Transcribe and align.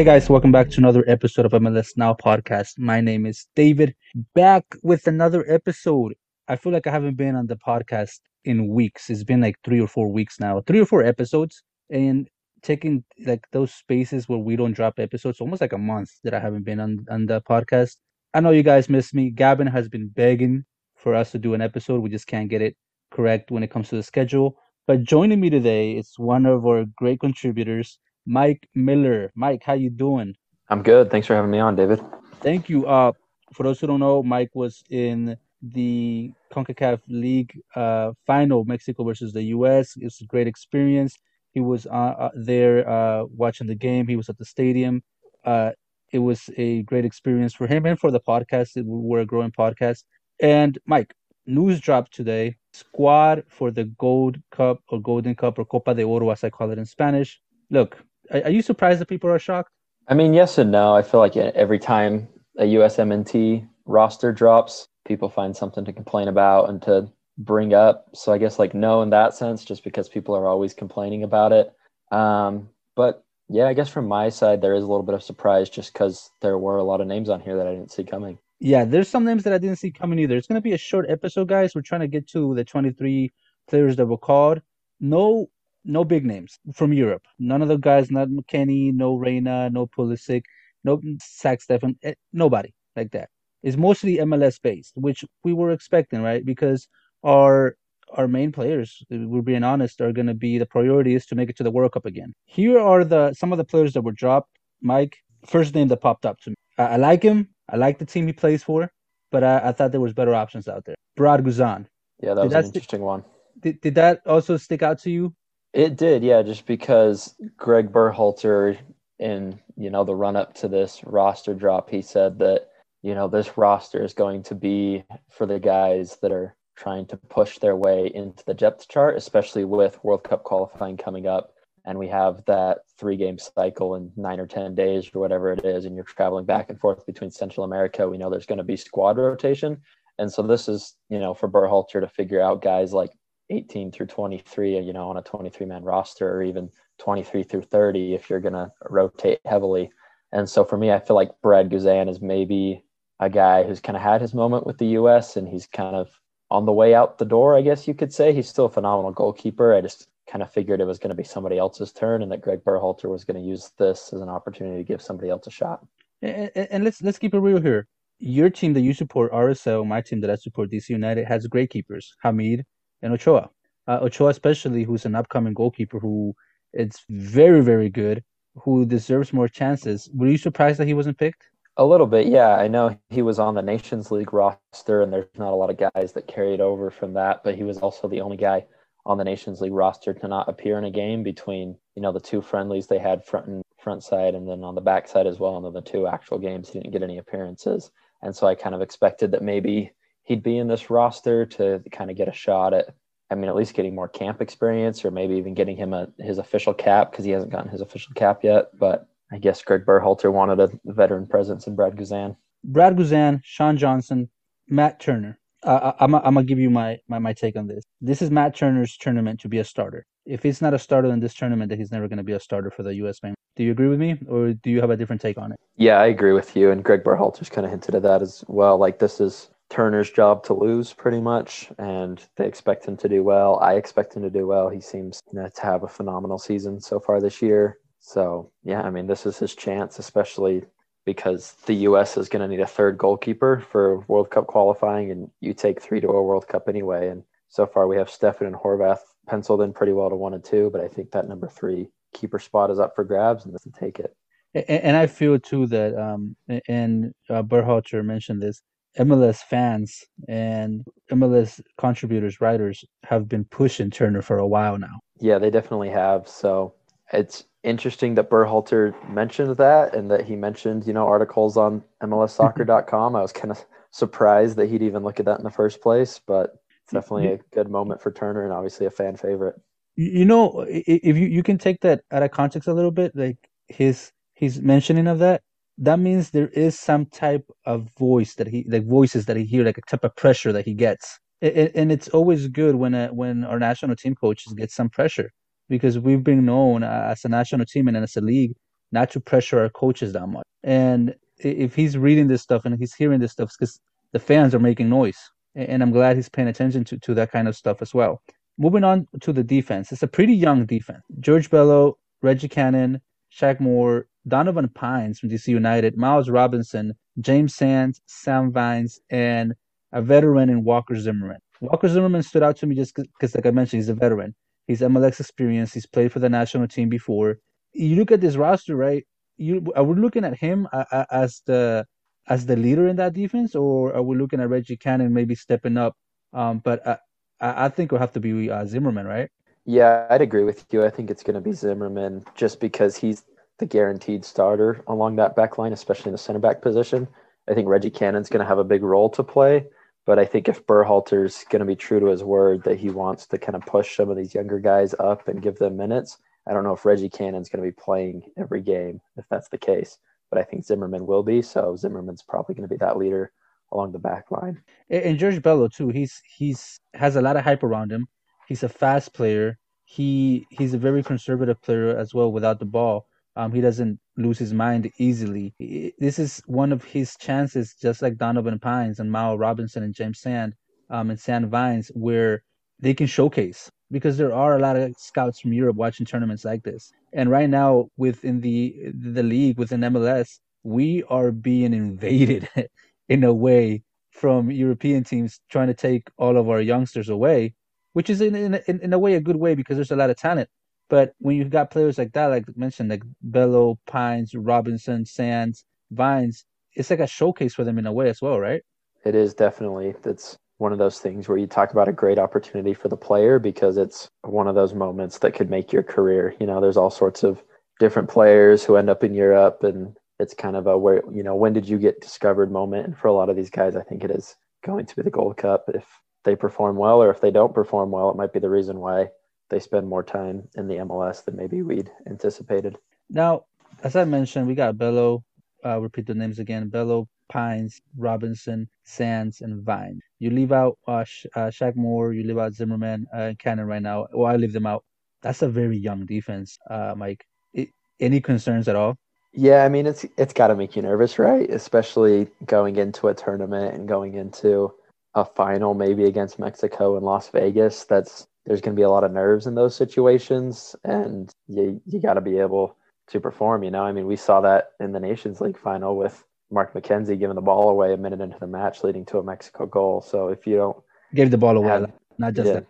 Hey 0.00 0.04
guys, 0.04 0.30
welcome 0.30 0.50
back 0.50 0.70
to 0.70 0.78
another 0.78 1.04
episode 1.06 1.44
of 1.44 1.52
MLS 1.52 1.94
Now 1.94 2.14
podcast. 2.14 2.78
My 2.78 3.02
name 3.02 3.26
is 3.26 3.46
David, 3.54 3.94
back 4.34 4.64
with 4.82 5.06
another 5.06 5.44
episode. 5.46 6.14
I 6.48 6.56
feel 6.56 6.72
like 6.72 6.86
I 6.86 6.90
haven't 6.90 7.18
been 7.18 7.36
on 7.36 7.48
the 7.48 7.56
podcast 7.56 8.20
in 8.46 8.68
weeks. 8.68 9.10
It's 9.10 9.24
been 9.24 9.42
like 9.42 9.56
three 9.62 9.78
or 9.78 9.86
four 9.86 10.10
weeks 10.10 10.40
now, 10.40 10.62
three 10.62 10.80
or 10.80 10.86
four 10.86 11.04
episodes, 11.04 11.62
and 11.90 12.26
taking 12.62 13.04
like 13.26 13.44
those 13.52 13.74
spaces 13.74 14.26
where 14.26 14.38
we 14.38 14.56
don't 14.56 14.72
drop 14.72 14.98
episodes, 14.98 15.38
almost 15.38 15.60
like 15.60 15.74
a 15.74 15.78
month 15.92 16.08
that 16.24 16.32
I 16.32 16.40
haven't 16.40 16.64
been 16.64 16.80
on 16.80 17.04
on 17.10 17.26
the 17.26 17.42
podcast. 17.42 17.96
I 18.32 18.40
know 18.40 18.52
you 18.52 18.62
guys 18.62 18.88
miss 18.88 19.12
me. 19.12 19.28
Gavin 19.28 19.66
has 19.66 19.86
been 19.90 20.08
begging 20.08 20.64
for 20.96 21.14
us 21.14 21.30
to 21.32 21.38
do 21.38 21.52
an 21.52 21.60
episode. 21.60 22.00
We 22.00 22.08
just 22.08 22.26
can't 22.26 22.48
get 22.48 22.62
it 22.62 22.74
correct 23.10 23.50
when 23.50 23.62
it 23.62 23.70
comes 23.70 23.90
to 23.90 23.96
the 23.96 24.02
schedule. 24.02 24.56
But 24.86 25.04
joining 25.04 25.40
me 25.40 25.50
today 25.50 25.92
is 25.92 26.14
one 26.16 26.46
of 26.46 26.64
our 26.64 26.86
great 26.96 27.20
contributors, 27.20 27.98
Mike 28.26 28.68
Miller. 28.74 29.32
Mike, 29.34 29.62
how 29.64 29.74
you 29.74 29.90
doing? 29.90 30.34
I'm 30.68 30.82
good. 30.82 31.10
Thanks 31.10 31.26
for 31.26 31.34
having 31.34 31.50
me 31.50 31.58
on, 31.58 31.76
David. 31.76 32.00
Thank 32.40 32.68
you. 32.68 32.86
Uh, 32.86 33.12
for 33.52 33.64
those 33.64 33.80
who 33.80 33.86
don't 33.86 34.00
know, 34.00 34.22
Mike 34.22 34.50
was 34.54 34.82
in 34.90 35.36
the 35.62 36.32
CONCACAF 36.52 37.00
League 37.08 37.60
uh, 37.74 38.12
final, 38.26 38.64
Mexico 38.64 39.04
versus 39.04 39.32
the 39.32 39.42
U.S. 39.44 39.94
It's 39.96 40.20
a 40.20 40.24
great 40.24 40.46
experience. 40.46 41.18
He 41.52 41.60
was 41.60 41.86
uh, 41.86 41.90
uh, 41.90 42.30
there 42.34 42.88
uh, 42.88 43.24
watching 43.24 43.66
the 43.66 43.74
game. 43.74 44.06
He 44.06 44.16
was 44.16 44.28
at 44.28 44.38
the 44.38 44.44
stadium. 44.44 45.02
Uh, 45.44 45.72
it 46.12 46.20
was 46.20 46.50
a 46.56 46.82
great 46.84 47.04
experience 47.04 47.54
for 47.54 47.66
him 47.66 47.86
and 47.86 47.98
for 47.98 48.10
the 48.10 48.20
podcast. 48.20 48.70
We're 48.84 49.20
a 49.20 49.26
growing 49.26 49.52
podcast. 49.52 50.04
And 50.40 50.78
Mike, 50.86 51.14
news 51.46 51.80
dropped 51.80 52.12
today. 52.12 52.56
Squad 52.72 53.44
for 53.48 53.70
the 53.70 53.84
Gold 53.84 54.38
Cup 54.52 54.80
or 54.88 55.00
Golden 55.00 55.34
Cup 55.34 55.58
or 55.58 55.64
Copa 55.64 55.94
de 55.94 56.04
Oro, 56.04 56.30
as 56.30 56.44
I 56.44 56.50
call 56.50 56.70
it 56.70 56.78
in 56.78 56.86
Spanish. 56.86 57.40
Look, 57.70 57.98
are, 58.30 58.44
are 58.44 58.50
you 58.50 58.62
surprised 58.62 59.00
that 59.00 59.08
people 59.08 59.30
are 59.30 59.38
shocked? 59.38 59.70
I 60.08 60.14
mean, 60.14 60.34
yes 60.34 60.58
and 60.58 60.70
no. 60.72 60.94
I 60.94 61.02
feel 61.02 61.20
like 61.20 61.36
every 61.36 61.78
time 61.78 62.28
a 62.58 62.64
USMNT 62.64 63.68
roster 63.86 64.32
drops, 64.32 64.86
people 65.06 65.28
find 65.28 65.56
something 65.56 65.84
to 65.84 65.92
complain 65.92 66.28
about 66.28 66.68
and 66.68 66.82
to 66.82 67.10
bring 67.38 67.74
up. 67.74 68.08
So 68.14 68.32
I 68.32 68.38
guess 68.38 68.58
like 68.58 68.74
no 68.74 69.02
in 69.02 69.10
that 69.10 69.34
sense, 69.34 69.64
just 69.64 69.84
because 69.84 70.08
people 70.08 70.34
are 70.36 70.46
always 70.46 70.74
complaining 70.74 71.22
about 71.22 71.52
it. 71.52 71.72
Um, 72.10 72.68
but 72.96 73.24
yeah, 73.48 73.66
I 73.66 73.72
guess 73.74 73.88
from 73.88 74.06
my 74.06 74.28
side, 74.28 74.62
there 74.62 74.74
is 74.74 74.84
a 74.84 74.86
little 74.86 75.02
bit 75.02 75.14
of 75.14 75.22
surprise 75.22 75.70
just 75.70 75.92
because 75.92 76.30
there 76.40 76.58
were 76.58 76.76
a 76.76 76.84
lot 76.84 77.00
of 77.00 77.06
names 77.06 77.28
on 77.28 77.40
here 77.40 77.56
that 77.56 77.66
I 77.66 77.72
didn't 77.72 77.92
see 77.92 78.04
coming. 78.04 78.38
Yeah, 78.60 78.84
there's 78.84 79.08
some 79.08 79.24
names 79.24 79.42
that 79.44 79.52
I 79.52 79.58
didn't 79.58 79.78
see 79.78 79.90
coming 79.90 80.18
either. 80.18 80.36
It's 80.36 80.46
going 80.46 80.60
to 80.60 80.62
be 80.62 80.74
a 80.74 80.78
short 80.78 81.06
episode, 81.08 81.48
guys. 81.48 81.74
We're 81.74 81.80
trying 81.80 82.02
to 82.02 82.08
get 82.08 82.28
to 82.28 82.54
the 82.54 82.62
23 82.62 83.32
players 83.68 83.96
that 83.96 84.06
were 84.06 84.18
called. 84.18 84.60
No 85.00 85.48
no 85.84 86.04
big 86.04 86.24
names 86.24 86.58
from 86.74 86.92
Europe. 86.92 87.22
None 87.38 87.62
of 87.62 87.68
the 87.68 87.76
guys, 87.76 88.10
not 88.10 88.28
McKennie, 88.28 88.92
no 88.92 89.16
Reyna, 89.16 89.70
no 89.70 89.86
Pulisic, 89.86 90.42
no 90.84 91.00
Zach 91.22 91.60
Steffen, 91.60 91.96
eh, 92.02 92.14
nobody 92.32 92.72
like 92.96 93.10
that. 93.12 93.28
It's 93.62 93.76
mostly 93.76 94.16
MLS 94.18 94.60
based, 94.62 94.92
which 94.96 95.24
we 95.44 95.52
were 95.52 95.70
expecting, 95.72 96.22
right? 96.22 96.44
Because 96.44 96.88
our 97.24 97.76
our 98.16 98.26
main 98.26 98.50
players, 98.50 99.02
we're 99.10 99.42
being 99.42 99.62
honest, 99.62 100.00
are 100.00 100.12
going 100.12 100.26
to 100.26 100.34
be 100.34 100.58
the 100.58 100.66
priority 100.66 101.14
is 101.14 101.26
to 101.26 101.36
make 101.36 101.48
it 101.48 101.56
to 101.56 101.62
the 101.62 101.70
World 101.70 101.92
Cup 101.92 102.06
again. 102.06 102.32
Here 102.46 102.78
are 102.80 103.04
the 103.04 103.34
some 103.34 103.52
of 103.52 103.58
the 103.58 103.64
players 103.64 103.92
that 103.94 104.02
were 104.02 104.12
dropped. 104.12 104.50
Mike, 104.82 105.18
first 105.46 105.74
name 105.74 105.88
that 105.88 105.98
popped 105.98 106.26
up 106.26 106.38
to 106.40 106.50
me. 106.50 106.56
I, 106.78 106.84
I 106.84 106.96
like 106.96 107.22
him. 107.22 107.48
I 107.68 107.76
like 107.76 107.98
the 107.98 108.06
team 108.06 108.26
he 108.26 108.32
plays 108.32 108.62
for, 108.62 108.90
but 109.30 109.44
I, 109.44 109.68
I 109.68 109.72
thought 109.72 109.92
there 109.92 110.00
was 110.00 110.12
better 110.12 110.34
options 110.34 110.66
out 110.66 110.84
there. 110.86 110.96
Brad 111.16 111.44
Guzan. 111.44 111.86
Yeah, 112.20 112.34
that 112.34 112.42
did 112.42 112.44
was 112.44 112.52
that 112.52 112.64
an 112.64 112.64
interesting 112.66 113.00
st- 113.00 113.02
one. 113.02 113.24
Did, 113.60 113.80
did 113.80 113.94
that 113.96 114.22
also 114.26 114.56
stick 114.56 114.82
out 114.82 114.98
to 115.00 115.10
you? 115.10 115.34
It 115.72 115.96
did, 115.96 116.24
yeah, 116.24 116.42
just 116.42 116.66
because 116.66 117.34
Greg 117.56 117.92
Berhalter 117.92 118.76
in, 119.18 119.60
you 119.76 119.90
know, 119.90 120.04
the 120.04 120.16
run 120.16 120.34
up 120.34 120.54
to 120.54 120.68
this 120.68 121.00
roster 121.04 121.54
drop, 121.54 121.90
he 121.90 122.02
said 122.02 122.38
that, 122.40 122.68
you 123.02 123.14
know, 123.14 123.28
this 123.28 123.56
roster 123.56 124.02
is 124.02 124.12
going 124.12 124.42
to 124.44 124.54
be 124.54 125.04
for 125.30 125.46
the 125.46 125.60
guys 125.60 126.18
that 126.22 126.32
are 126.32 126.56
trying 126.76 127.06
to 127.06 127.16
push 127.16 127.58
their 127.58 127.76
way 127.76 128.10
into 128.14 128.42
the 128.46 128.54
depth 128.54 128.88
chart, 128.88 129.16
especially 129.16 129.64
with 129.64 130.02
World 130.02 130.24
Cup 130.24 130.42
qualifying 130.42 130.96
coming 130.96 131.26
up. 131.26 131.52
And 131.84 131.98
we 131.98 132.08
have 132.08 132.44
that 132.46 132.78
three 132.98 133.16
game 133.16 133.38
cycle 133.38 133.94
in 133.94 134.10
nine 134.16 134.40
or 134.40 134.46
10 134.46 134.74
days 134.74 135.10
or 135.14 135.20
whatever 135.20 135.52
it 135.52 135.64
is, 135.64 135.84
and 135.84 135.94
you're 135.94 136.04
traveling 136.04 136.46
back 136.46 136.68
and 136.68 136.80
forth 136.80 137.06
between 137.06 137.30
Central 137.30 137.64
America. 137.64 138.08
We 138.08 138.18
know 138.18 138.28
there's 138.28 138.46
going 138.46 138.58
to 138.58 138.64
be 138.64 138.76
squad 138.76 139.18
rotation. 139.18 139.80
And 140.18 140.30
so 140.30 140.42
this 140.42 140.68
is, 140.68 140.96
you 141.08 141.18
know, 141.18 141.32
for 141.32 141.48
Berhalter 141.48 142.00
to 142.00 142.08
figure 142.08 142.40
out 142.40 142.60
guys 142.60 142.92
like 142.92 143.10
18 143.50 143.92
through 143.92 144.06
23, 144.06 144.78
you 144.78 144.92
know, 144.92 145.10
on 145.10 145.16
a 145.16 145.22
23 145.22 145.66
man 145.66 145.82
roster 145.82 146.30
or 146.30 146.42
even 146.42 146.70
23 146.98 147.42
through 147.42 147.62
30 147.62 148.14
if 148.14 148.30
you're 148.30 148.40
going 148.40 148.54
to 148.54 148.70
rotate 148.88 149.40
heavily. 149.44 149.90
And 150.32 150.48
so 150.48 150.64
for 150.64 150.76
me, 150.76 150.92
I 150.92 151.00
feel 151.00 151.16
like 151.16 151.30
Brad 151.42 151.70
Guzan 151.70 152.08
is 152.08 152.20
maybe 152.20 152.84
a 153.18 153.28
guy 153.28 153.64
who's 153.64 153.80
kind 153.80 153.96
of 153.96 154.02
had 154.02 154.20
his 154.20 154.32
moment 154.32 154.66
with 154.66 154.78
the 154.78 154.86
U.S. 154.86 155.36
and 155.36 155.48
he's 155.48 155.66
kind 155.66 155.96
of 155.96 156.08
on 156.50 156.66
the 156.66 156.72
way 156.72 156.94
out 156.94 157.18
the 157.18 157.24
door, 157.24 157.56
I 157.56 157.62
guess 157.62 157.86
you 157.86 157.94
could 157.94 158.12
say. 158.12 158.32
He's 158.32 158.48
still 158.48 158.66
a 158.66 158.70
phenomenal 158.70 159.12
goalkeeper. 159.12 159.74
I 159.74 159.80
just 159.80 160.08
kind 160.30 160.42
of 160.42 160.52
figured 160.52 160.80
it 160.80 160.86
was 160.86 160.98
going 160.98 161.10
to 161.10 161.16
be 161.16 161.24
somebody 161.24 161.58
else's 161.58 161.92
turn 161.92 162.22
and 162.22 162.30
that 162.30 162.40
Greg 162.40 162.64
Berhalter 162.64 163.08
was 163.08 163.24
going 163.24 163.40
to 163.40 163.46
use 163.46 163.72
this 163.78 164.12
as 164.12 164.20
an 164.20 164.28
opportunity 164.28 164.76
to 164.78 164.84
give 164.84 165.02
somebody 165.02 165.30
else 165.30 165.46
a 165.46 165.50
shot. 165.50 165.84
And, 166.22 166.50
and 166.54 166.84
let's 166.84 167.02
let's 167.02 167.18
keep 167.18 167.34
it 167.34 167.40
real 167.40 167.60
here. 167.60 167.88
Your 168.18 168.50
team 168.50 168.74
that 168.74 168.82
you 168.82 168.92
support, 168.92 169.32
RSL, 169.32 169.86
my 169.86 170.02
team 170.02 170.20
that 170.20 170.30
I 170.30 170.34
support, 170.34 170.70
DC 170.70 170.90
United, 170.90 171.26
has 171.26 171.46
great 171.46 171.70
keepers, 171.70 172.14
Hamid 172.22 172.64
and 173.02 173.12
Ochoa. 173.12 173.50
Uh, 173.86 173.98
Ochoa, 174.02 174.28
especially, 174.28 174.84
who's 174.84 175.04
an 175.04 175.14
upcoming 175.14 175.54
goalkeeper 175.54 175.98
who 175.98 176.34
is 176.72 176.92
very, 177.08 177.60
very 177.60 177.88
good, 177.88 178.22
who 178.54 178.84
deserves 178.84 179.32
more 179.32 179.48
chances. 179.48 180.08
Were 180.14 180.28
you 180.28 180.38
surprised 180.38 180.78
that 180.78 180.86
he 180.86 180.94
wasn't 180.94 181.18
picked? 181.18 181.44
A 181.76 181.84
little 181.84 182.06
bit, 182.06 182.26
yeah. 182.26 182.56
I 182.56 182.68
know 182.68 182.98
he 183.08 183.22
was 183.22 183.38
on 183.38 183.54
the 183.54 183.62
Nations 183.62 184.10
League 184.10 184.32
roster, 184.32 185.02
and 185.02 185.12
there's 185.12 185.26
not 185.38 185.52
a 185.52 185.56
lot 185.56 185.70
of 185.70 185.78
guys 185.94 186.12
that 186.12 186.26
carried 186.26 186.60
over 186.60 186.90
from 186.90 187.14
that, 187.14 187.42
but 187.42 187.54
he 187.54 187.64
was 187.64 187.78
also 187.78 188.06
the 188.06 188.20
only 188.20 188.36
guy 188.36 188.66
on 189.06 189.18
the 189.18 189.24
Nations 189.24 189.60
League 189.60 189.72
roster 189.72 190.12
to 190.12 190.28
not 190.28 190.48
appear 190.48 190.76
in 190.78 190.84
a 190.84 190.90
game 190.90 191.22
between, 191.22 191.76
you 191.96 192.02
know, 192.02 192.12
the 192.12 192.20
two 192.20 192.42
friendlies 192.42 192.86
they 192.86 192.98
had 192.98 193.24
front 193.24 193.46
and 193.46 193.62
front 193.78 194.02
side 194.02 194.34
and 194.34 194.46
then 194.46 194.62
on 194.62 194.74
the 194.74 194.80
back 194.80 195.08
side 195.08 195.26
as 195.26 195.38
well. 195.38 195.56
And 195.56 195.64
then 195.64 195.72
the 195.72 195.80
two 195.80 196.06
actual 196.06 196.38
games, 196.38 196.68
he 196.68 196.78
didn't 196.78 196.92
get 196.92 197.02
any 197.02 197.18
appearances. 197.18 197.90
And 198.22 198.36
so 198.36 198.46
I 198.46 198.54
kind 198.54 198.74
of 198.74 198.82
expected 198.82 199.30
that 199.30 199.42
maybe 199.42 199.92
he'd 200.30 200.44
be 200.44 200.58
in 200.58 200.68
this 200.68 200.90
roster 200.90 201.44
to 201.44 201.82
kind 201.90 202.08
of 202.08 202.16
get 202.16 202.28
a 202.28 202.32
shot 202.32 202.72
at 202.72 202.94
I 203.32 203.36
mean, 203.36 203.48
at 203.48 203.54
least 203.54 203.74
getting 203.74 203.94
more 203.94 204.08
camp 204.08 204.40
experience, 204.40 205.04
or 205.04 205.12
maybe 205.12 205.34
even 205.34 205.54
getting 205.54 205.76
him 205.76 205.92
a 205.92 206.08
his 206.18 206.38
official 206.38 206.74
cap 206.74 207.10
because 207.10 207.24
he 207.24 207.30
hasn't 207.30 207.52
gotten 207.52 207.70
his 207.70 207.80
official 207.80 208.12
cap 208.14 208.42
yet. 208.42 208.76
But 208.76 209.06
I 209.32 209.38
guess 209.38 209.62
Greg 209.62 209.84
Berhalter 209.86 210.32
wanted 210.32 210.58
a 210.58 210.70
veteran 210.84 211.26
presence 211.28 211.66
in 211.68 211.76
Brad 211.76 211.94
Guzan. 211.96 212.36
Brad 212.64 212.96
Guzan, 212.96 213.40
Sean 213.44 213.76
Johnson, 213.76 214.28
Matt 214.68 214.98
Turner. 214.98 215.38
Uh, 215.62 215.92
I'm, 216.00 216.14
I'm 216.14 216.34
gonna 216.34 216.44
give 216.44 216.58
you 216.58 216.70
my, 216.70 216.98
my 217.06 217.20
my 217.20 217.32
take 217.32 217.56
on 217.56 217.68
this. 217.68 217.84
This 218.00 218.20
is 218.20 218.30
Matt 218.30 218.56
Turner's 218.56 218.96
tournament 218.96 219.40
to 219.40 219.48
be 219.48 219.58
a 219.58 219.64
starter. 219.64 220.04
If 220.26 220.42
he's 220.42 220.60
not 220.60 220.74
a 220.74 220.78
starter 220.78 221.12
in 221.12 221.20
this 221.20 221.34
tournament, 221.34 221.68
then 221.68 221.78
he's 221.78 221.92
never 221.92 222.08
gonna 222.08 222.24
be 222.24 222.32
a 222.32 222.40
starter 222.40 222.70
for 222.70 222.82
the 222.82 222.94
U.S. 222.96 223.22
man. 223.22 223.34
Do 223.56 223.62
you 223.62 223.70
agree 223.70 223.88
with 223.88 224.00
me, 224.00 224.16
or 224.28 224.54
do 224.54 224.70
you 224.70 224.80
have 224.80 224.90
a 224.90 224.96
different 224.96 225.22
take 225.22 225.38
on 225.38 225.52
it? 225.52 225.58
Yeah, 225.76 226.00
I 226.00 226.06
agree 226.06 226.32
with 226.32 226.56
you. 226.56 226.72
And 226.72 226.82
Greg 226.82 227.04
Berhalter's 227.04 227.48
kind 227.48 227.64
of 227.64 227.70
hinted 227.70 227.94
at 227.94 228.02
that 228.02 228.22
as 228.22 228.44
well. 228.48 228.76
Like 228.76 228.98
this 228.98 229.20
is 229.20 229.50
Turner's 229.70 230.10
job 230.10 230.42
to 230.44 230.54
lose 230.54 230.92
pretty 230.92 231.20
much, 231.20 231.70
and 231.78 232.20
they 232.36 232.46
expect 232.46 232.84
him 232.84 232.96
to 232.98 233.08
do 233.08 233.22
well. 233.22 233.58
I 233.60 233.74
expect 233.74 234.14
him 234.14 234.22
to 234.22 234.30
do 234.30 234.46
well. 234.46 234.68
He 234.68 234.80
seems 234.80 235.20
you 235.32 235.38
know, 235.38 235.48
to 235.48 235.62
have 235.62 235.84
a 235.84 235.88
phenomenal 235.88 236.38
season 236.38 236.80
so 236.80 236.98
far 236.98 237.20
this 237.20 237.40
year. 237.40 237.78
So 238.00 238.50
yeah, 238.64 238.82
I 238.82 238.90
mean, 238.90 239.06
this 239.06 239.26
is 239.26 239.38
his 239.38 239.54
chance, 239.54 239.98
especially 239.98 240.64
because 241.06 241.52
the 241.66 241.74
U.S. 241.74 242.16
is 242.16 242.28
going 242.28 242.42
to 242.42 242.48
need 242.48 242.62
a 242.62 242.66
third 242.66 242.98
goalkeeper 242.98 243.64
for 243.70 244.00
World 244.08 244.30
Cup 244.30 244.48
qualifying, 244.48 245.10
and 245.10 245.30
you 245.40 245.54
take 245.54 245.80
three 245.80 246.00
to 246.00 246.08
a 246.08 246.22
World 246.22 246.48
Cup 246.48 246.68
anyway. 246.68 247.08
And 247.08 247.22
so 247.48 247.64
far, 247.64 247.86
we 247.86 247.96
have 247.96 248.08
Steffen 248.08 248.46
and 248.46 248.56
Horvath 248.56 249.00
penciled 249.28 249.62
in 249.62 249.72
pretty 249.72 249.92
well 249.92 250.10
to 250.10 250.16
one 250.16 250.34
and 250.34 250.44
two, 250.44 250.70
but 250.70 250.80
I 250.80 250.88
think 250.88 251.12
that 251.12 251.28
number 251.28 251.48
three 251.48 251.88
keeper 252.12 252.40
spot 252.40 252.70
is 252.70 252.80
up 252.80 252.94
for 252.96 253.04
grabs, 253.04 253.46
and 253.46 253.56
to 253.56 253.70
take 253.78 254.00
it. 254.00 254.16
And 254.52 254.96
I 254.96 255.06
feel 255.06 255.38
too 255.38 255.68
that, 255.68 255.96
um, 255.96 256.34
and 256.66 257.14
uh, 257.28 257.42
Berhalter 257.44 258.04
mentioned 258.04 258.42
this 258.42 258.62
MLS 258.98 259.38
fans 259.38 260.04
and 260.28 260.84
MLS 261.10 261.60
contributors, 261.78 262.40
writers 262.40 262.84
have 263.04 263.28
been 263.28 263.44
pushing 263.44 263.90
Turner 263.90 264.22
for 264.22 264.38
a 264.38 264.46
while 264.46 264.78
now. 264.78 265.00
Yeah, 265.20 265.38
they 265.38 265.50
definitely 265.50 265.90
have. 265.90 266.26
So 266.28 266.74
it's 267.12 267.44
interesting 267.62 268.14
that 268.14 268.30
Berhalter 268.30 268.94
mentioned 269.10 269.56
that 269.56 269.94
and 269.94 270.10
that 270.10 270.24
he 270.24 270.36
mentioned, 270.36 270.86
you 270.86 270.92
know, 270.92 271.06
articles 271.06 271.56
on 271.56 271.82
MLSsoccer.com. 272.02 273.16
I 273.16 273.22
was 273.22 273.32
kind 273.32 273.50
of 273.50 273.64
surprised 273.90 274.56
that 274.56 274.68
he'd 274.68 274.82
even 274.82 275.02
look 275.02 275.20
at 275.20 275.26
that 275.26 275.38
in 275.38 275.44
the 275.44 275.50
first 275.50 275.80
place, 275.80 276.20
but 276.26 276.56
it's 276.82 276.92
definitely 276.92 277.28
a 277.28 277.38
good 277.52 277.68
moment 277.68 278.00
for 278.00 278.10
Turner 278.10 278.44
and 278.44 278.52
obviously 278.52 278.86
a 278.86 278.90
fan 278.90 279.16
favorite. 279.16 279.56
You 279.96 280.24
know, 280.24 280.64
if 280.68 281.16
you, 281.16 281.26
you 281.26 281.42
can 281.42 281.58
take 281.58 281.80
that 281.80 282.02
out 282.10 282.22
of 282.22 282.30
context 282.30 282.68
a 282.68 282.72
little 282.72 282.90
bit, 282.90 283.14
like 283.14 283.36
his 283.68 284.12
his 284.34 284.60
mentioning 284.62 285.06
of 285.06 285.18
that, 285.18 285.42
that 285.80 285.98
means 285.98 286.30
there 286.30 286.48
is 286.48 286.78
some 286.78 287.06
type 287.06 287.44
of 287.66 287.88
voice 287.98 288.34
that 288.34 288.46
he 288.46 288.64
like 288.68 288.86
voices 288.86 289.26
that 289.26 289.36
he 289.36 289.44
hear 289.44 289.64
like 289.64 289.78
a 289.78 289.82
type 289.82 290.04
of 290.04 290.14
pressure 290.14 290.52
that 290.52 290.64
he 290.64 290.74
gets 290.74 291.18
it, 291.40 291.72
and 291.74 291.90
it's 291.90 292.08
always 292.08 292.48
good 292.48 292.76
when 292.76 292.94
a, 292.94 293.08
when 293.08 293.44
our 293.44 293.58
national 293.58 293.96
team 293.96 294.14
coaches 294.14 294.52
get 294.52 294.70
some 294.70 294.90
pressure 294.90 295.30
because 295.68 295.98
we've 295.98 296.24
been 296.24 296.44
known 296.44 296.82
uh, 296.82 297.08
as 297.10 297.24
a 297.24 297.28
national 297.28 297.66
team 297.66 297.88
and 297.88 297.96
as 297.96 298.16
a 298.16 298.20
league 298.20 298.52
not 298.92 299.10
to 299.10 299.20
pressure 299.20 299.60
our 299.60 299.70
coaches 299.70 300.12
that 300.12 300.26
much. 300.26 300.44
And 300.64 301.14
if 301.38 301.74
he's 301.74 301.96
reading 301.96 302.26
this 302.26 302.42
stuff 302.42 302.64
and 302.64 302.76
he's 302.78 302.94
hearing 302.94 303.20
this 303.20 303.32
stuff, 303.32 303.52
because 303.58 303.80
the 304.12 304.18
fans 304.18 304.54
are 304.54 304.58
making 304.58 304.88
noise, 304.88 305.18
and 305.54 305.82
I'm 305.82 305.92
glad 305.92 306.16
he's 306.16 306.28
paying 306.28 306.48
attention 306.48 306.84
to 306.84 306.98
to 306.98 307.14
that 307.14 307.32
kind 307.32 307.48
of 307.48 307.56
stuff 307.56 307.80
as 307.80 307.94
well. 307.94 308.20
Moving 308.58 308.84
on 308.84 309.06
to 309.20 309.32
the 309.32 309.44
defense, 309.44 309.92
it's 309.92 310.02
a 310.02 310.08
pretty 310.08 310.34
young 310.34 310.66
defense. 310.66 311.02
George 311.20 311.48
Bello, 311.48 311.96
Reggie 312.20 312.48
Cannon, 312.48 313.00
Shaq 313.32 313.60
Moore, 313.60 314.06
Donovan 314.28 314.68
Pines 314.68 315.18
from 315.18 315.30
DC 315.30 315.48
United, 315.48 315.96
Miles 315.96 316.28
Robinson, 316.28 316.94
James 317.20 317.54
Sands, 317.54 318.00
Sam 318.06 318.52
Vines, 318.52 319.00
and 319.10 319.54
a 319.92 320.02
veteran 320.02 320.48
in 320.50 320.64
Walker 320.64 320.96
Zimmerman. 320.96 321.38
Walker 321.60 321.88
Zimmerman 321.88 322.22
stood 322.22 322.42
out 322.42 322.56
to 322.58 322.66
me 322.66 322.74
just 322.74 322.94
because, 322.94 323.34
like 323.34 323.46
I 323.46 323.50
mentioned, 323.50 323.80
he's 323.80 323.88
a 323.88 323.94
veteran. 323.94 324.34
He's 324.66 324.80
MLS 324.80 325.20
experience. 325.20 325.74
He's 325.74 325.86
played 325.86 326.12
for 326.12 326.20
the 326.20 326.28
national 326.28 326.68
team 326.68 326.88
before. 326.88 327.38
You 327.72 327.96
look 327.96 328.12
at 328.12 328.20
this 328.20 328.36
roster, 328.36 328.76
right? 328.76 329.04
You 329.36 329.66
are 329.74 329.84
we 329.84 330.00
looking 330.00 330.24
at 330.24 330.38
him 330.38 330.68
as 331.10 331.42
the 331.46 331.86
as 332.28 332.46
the 332.46 332.56
leader 332.56 332.86
in 332.86 332.96
that 332.96 333.14
defense, 333.14 333.54
or 333.54 333.94
are 333.94 334.02
we 334.02 334.16
looking 334.16 334.40
at 334.40 334.48
Reggie 334.48 334.76
Cannon 334.76 335.12
maybe 335.12 335.34
stepping 335.34 335.76
up? 335.76 335.96
Um, 336.32 336.58
but 336.58 336.86
I, 336.86 336.98
I 337.40 337.68
think 337.68 337.88
it'll 337.88 337.98
have 337.98 338.12
to 338.12 338.20
be 338.20 338.50
uh, 338.50 338.64
Zimmerman, 338.64 339.06
right? 339.06 339.30
Yeah, 339.66 340.06
I'd 340.10 340.20
agree 340.20 340.44
with 340.44 340.64
you. 340.72 340.84
I 340.84 340.90
think 340.90 341.10
it's 341.10 341.22
going 341.22 341.34
to 341.34 341.40
be 341.40 341.52
Zimmerman 341.52 342.24
just 342.34 342.60
because 342.60 342.96
he's 342.96 343.24
the 343.60 343.66
guaranteed 343.66 344.24
starter 344.24 344.82
along 344.88 345.16
that 345.16 345.36
back 345.36 345.58
line, 345.58 345.72
especially 345.72 346.08
in 346.08 346.12
the 346.12 346.18
center 346.18 346.40
back 346.40 346.60
position. 346.60 347.06
I 347.48 347.54
think 347.54 347.68
Reggie 347.68 347.90
Cannon's 347.90 348.28
going 348.28 348.40
to 348.40 348.48
have 348.48 348.58
a 348.58 348.64
big 348.64 348.82
role 348.82 349.08
to 349.10 349.22
play. 349.22 349.66
But 350.06 350.18
I 350.18 350.24
think 350.24 350.48
if 350.48 350.66
Berhalter's 350.66 351.44
going 351.50 351.60
to 351.60 351.66
be 351.66 351.76
true 351.76 352.00
to 352.00 352.06
his 352.06 352.24
word 352.24 352.64
that 352.64 352.78
he 352.78 352.90
wants 352.90 353.26
to 353.28 353.38
kind 353.38 353.54
of 353.54 353.64
push 353.66 353.96
some 353.96 354.08
of 354.10 354.16
these 354.16 354.34
younger 354.34 354.58
guys 354.58 354.94
up 354.98 355.28
and 355.28 355.42
give 355.42 355.58
them 355.58 355.76
minutes, 355.76 356.18
I 356.48 356.52
don't 356.52 356.64
know 356.64 356.72
if 356.72 356.84
Reggie 356.84 357.10
Cannon's 357.10 357.48
going 357.48 357.62
to 357.62 357.70
be 357.70 357.76
playing 357.80 358.22
every 358.38 358.62
game 358.62 359.00
if 359.16 359.26
that's 359.30 359.48
the 359.50 359.58
case. 359.58 359.98
But 360.30 360.40
I 360.40 360.42
think 360.42 360.64
Zimmerman 360.64 361.06
will 361.06 361.22
be. 361.22 361.42
So 361.42 361.76
Zimmerman's 361.76 362.22
probably 362.22 362.54
going 362.54 362.68
to 362.68 362.74
be 362.74 362.78
that 362.78 362.96
leader 362.96 363.30
along 363.72 363.92
the 363.92 363.98
back 363.98 364.30
line. 364.30 364.62
And 364.88 365.18
George 365.18 365.40
Bello 365.42 365.68
too. 365.68 365.90
He's 365.90 366.20
he's 366.24 366.80
has 366.94 367.16
a 367.16 367.22
lot 367.22 367.36
of 367.36 367.44
hype 367.44 367.62
around 367.62 367.92
him. 367.92 368.08
He's 368.48 368.62
a 368.62 368.68
fast 368.68 369.12
player. 369.12 369.58
He 369.84 370.46
he's 370.50 370.74
a 370.74 370.78
very 370.78 371.02
conservative 371.02 371.60
player 371.62 371.96
as 371.96 372.14
well 372.14 372.32
without 372.32 372.58
the 372.58 372.64
ball. 372.64 373.06
Um, 373.40 373.52
he 373.52 373.62
doesn't 373.62 373.98
lose 374.18 374.38
his 374.38 374.52
mind 374.52 374.92
easily. 374.98 375.54
This 375.98 376.18
is 376.18 376.42
one 376.44 376.72
of 376.72 376.84
his 376.84 377.16
chances, 377.16 377.74
just 377.80 378.02
like 378.02 378.18
Donovan 378.18 378.58
Pines 378.58 379.00
and 379.00 379.10
Mao 379.10 379.34
Robinson 379.34 379.82
and 379.82 379.94
James 379.94 380.20
Sand 380.20 380.52
um, 380.90 381.08
and 381.08 381.18
Sam 381.18 381.48
Vines, 381.48 381.90
where 381.94 382.42
they 382.80 382.92
can 382.92 383.06
showcase 383.06 383.70
because 383.90 384.18
there 384.18 384.34
are 384.34 384.56
a 384.56 384.58
lot 384.58 384.76
of 384.76 384.94
scouts 384.98 385.40
from 385.40 385.54
Europe 385.54 385.76
watching 385.76 386.04
tournaments 386.04 386.44
like 386.44 386.62
this. 386.64 386.92
And 387.14 387.30
right 387.30 387.48
now, 387.48 387.88
within 387.96 388.42
the 388.42 388.92
the 388.92 389.22
league, 389.22 389.58
within 389.58 389.80
MLS, 389.80 390.38
we 390.62 391.02
are 391.04 391.32
being 391.32 391.72
invaded 391.72 392.46
in 393.08 393.24
a 393.24 393.32
way 393.32 393.82
from 394.10 394.50
European 394.50 395.02
teams 395.02 395.40
trying 395.48 395.68
to 395.68 395.74
take 395.74 396.10
all 396.18 396.36
of 396.36 396.50
our 396.50 396.60
youngsters 396.60 397.08
away, 397.08 397.54
which 397.94 398.10
is 398.10 398.20
in 398.20 398.34
in, 398.36 398.80
in 398.82 398.92
a 398.92 398.98
way 398.98 399.14
a 399.14 399.20
good 399.28 399.36
way 399.36 399.54
because 399.54 399.76
there's 399.76 399.92
a 399.92 399.96
lot 399.96 400.10
of 400.10 400.16
talent. 400.18 400.50
But 400.90 401.14
when 401.18 401.36
you've 401.36 401.50
got 401.50 401.70
players 401.70 401.96
like 401.96 402.12
that, 402.12 402.26
like 402.26 402.44
mentioned, 402.56 402.90
like 402.90 403.02
Bello, 403.22 403.78
Pines, 403.86 404.34
Robinson, 404.34 405.06
Sands, 405.06 405.64
Vines, 405.90 406.44
it's 406.74 406.90
like 406.90 407.00
a 407.00 407.06
showcase 407.06 407.54
for 407.54 407.64
them 407.64 407.78
in 407.78 407.86
a 407.86 407.92
way 407.92 408.10
as 408.10 408.20
well, 408.20 408.38
right? 408.38 408.62
It 409.06 409.14
is 409.14 409.32
definitely. 409.32 409.94
That's 410.02 410.36
one 410.58 410.72
of 410.72 410.78
those 410.78 410.98
things 410.98 411.26
where 411.28 411.38
you 411.38 411.46
talk 411.46 411.72
about 411.72 411.88
a 411.88 411.92
great 411.92 412.18
opportunity 412.18 412.74
for 412.74 412.88
the 412.88 412.96
player 412.96 413.38
because 413.38 413.78
it's 413.78 414.08
one 414.22 414.46
of 414.46 414.54
those 414.54 414.74
moments 414.74 415.18
that 415.18 415.32
could 415.32 415.48
make 415.48 415.72
your 415.72 415.82
career. 415.82 416.34
You 416.38 416.46
know, 416.46 416.60
there's 416.60 416.76
all 416.76 416.90
sorts 416.90 417.22
of 417.22 417.42
different 417.78 418.10
players 418.10 418.62
who 418.62 418.76
end 418.76 418.90
up 418.90 419.02
in 419.02 419.14
Europe 419.14 419.62
and 419.62 419.96
it's 420.20 420.34
kind 420.34 420.54
of 420.54 420.66
a 420.66 420.76
where 420.76 421.02
you 421.10 421.22
know 421.22 421.34
when 421.34 421.52
did 421.52 421.66
you 421.66 421.78
get 421.78 422.00
discovered 422.00 422.52
moment 422.52 422.86
and 422.86 422.96
for 422.96 423.08
a 423.08 423.12
lot 423.12 423.30
of 423.30 423.36
these 423.36 423.50
guys 423.50 423.74
i 423.74 423.82
think 423.82 424.04
it 424.04 424.10
is 424.10 424.36
going 424.64 424.84
to 424.84 424.94
be 424.94 425.02
the 425.02 425.10
gold 425.10 425.36
cup 425.36 425.64
if 425.74 425.84
they 426.24 426.36
perform 426.36 426.76
well 426.76 427.02
or 427.02 427.10
if 427.10 427.20
they 427.20 427.30
don't 427.30 427.54
perform 427.54 427.90
well 427.90 428.10
it 428.10 428.16
might 428.16 428.32
be 428.32 428.38
the 428.38 428.50
reason 428.50 428.78
why 428.78 429.08
they 429.50 429.60
spend 429.60 429.88
more 429.88 430.02
time 430.02 430.48
in 430.56 430.68
the 430.68 430.76
MLS 430.76 431.24
than 431.24 431.36
maybe 431.36 431.62
we'd 431.62 431.90
anticipated. 432.06 432.78
Now, 433.10 433.44
as 433.82 433.96
I 433.96 434.04
mentioned, 434.04 434.46
we 434.46 434.54
got 434.54 434.78
Bello. 434.78 435.24
Uh, 435.64 435.80
repeat 435.80 436.06
the 436.06 436.14
names 436.14 436.38
again: 436.38 436.68
Bello, 436.68 437.08
Pines, 437.30 437.80
Robinson, 437.96 438.68
Sands, 438.84 439.40
and 439.40 439.62
Vine. 439.62 440.00
You 440.18 440.30
leave 440.30 440.52
out 440.52 440.78
uh, 440.86 441.04
Sh- 441.04 441.26
uh, 441.34 441.48
Shaq 441.48 441.76
Moore. 441.76 442.12
You 442.12 442.24
leave 442.24 442.38
out 442.38 442.54
Zimmerman 442.54 443.06
uh, 443.14 443.20
and 443.30 443.38
Cannon 443.38 443.66
right 443.66 443.82
now. 443.82 444.06
Well, 444.12 444.32
I 444.32 444.36
leave 444.36 444.52
them 444.52 444.66
out. 444.66 444.84
That's 445.22 445.42
a 445.42 445.48
very 445.48 445.76
young 445.76 446.06
defense, 446.06 446.58
uh, 446.70 446.94
Mike. 446.96 447.24
It, 447.52 447.70
any 448.00 448.20
concerns 448.20 448.68
at 448.68 448.76
all? 448.76 448.96
Yeah, 449.32 449.64
I 449.64 449.68
mean 449.68 449.86
it's 449.86 450.04
it's 450.16 450.32
got 450.32 450.48
to 450.48 450.56
make 450.56 450.74
you 450.74 450.82
nervous, 450.82 451.18
right? 451.18 451.48
Especially 451.50 452.28
going 452.46 452.76
into 452.76 453.08
a 453.08 453.14
tournament 453.14 453.74
and 453.74 453.86
going 453.86 454.14
into 454.14 454.72
a 455.14 455.24
final, 455.24 455.74
maybe 455.74 456.04
against 456.04 456.38
Mexico 456.38 456.96
and 456.96 457.04
Las 457.04 457.28
Vegas. 457.30 457.84
That's 457.84 458.26
there's 458.46 458.60
going 458.60 458.74
to 458.74 458.80
be 458.80 458.84
a 458.84 458.90
lot 458.90 459.04
of 459.04 459.12
nerves 459.12 459.46
in 459.46 459.54
those 459.54 459.76
situations, 459.76 460.74
and 460.84 461.32
you 461.48 461.80
you 461.86 462.00
got 462.00 462.14
to 462.14 462.20
be 462.20 462.38
able 462.38 462.76
to 463.08 463.20
perform. 463.20 463.62
You 463.62 463.70
know, 463.70 463.82
I 463.82 463.92
mean, 463.92 464.06
we 464.06 464.16
saw 464.16 464.40
that 464.40 464.72
in 464.80 464.92
the 464.92 465.00
Nations 465.00 465.40
League 465.40 465.58
final 465.58 465.96
with 465.96 466.24
Mark 466.50 466.74
McKenzie 466.74 467.18
giving 467.18 467.36
the 467.36 467.42
ball 467.42 467.68
away 467.68 467.92
a 467.92 467.96
minute 467.96 468.20
into 468.20 468.38
the 468.38 468.46
match, 468.46 468.82
leading 468.82 469.04
to 469.06 469.18
a 469.18 469.22
Mexico 469.22 469.66
goal. 469.66 470.00
So 470.02 470.28
if 470.28 470.46
you 470.46 470.56
don't 470.56 470.76
gave 471.14 471.30
the 471.30 471.38
ball 471.38 471.56
away, 471.56 471.68
have, 471.68 471.92
not 472.18 472.34
just 472.34 472.64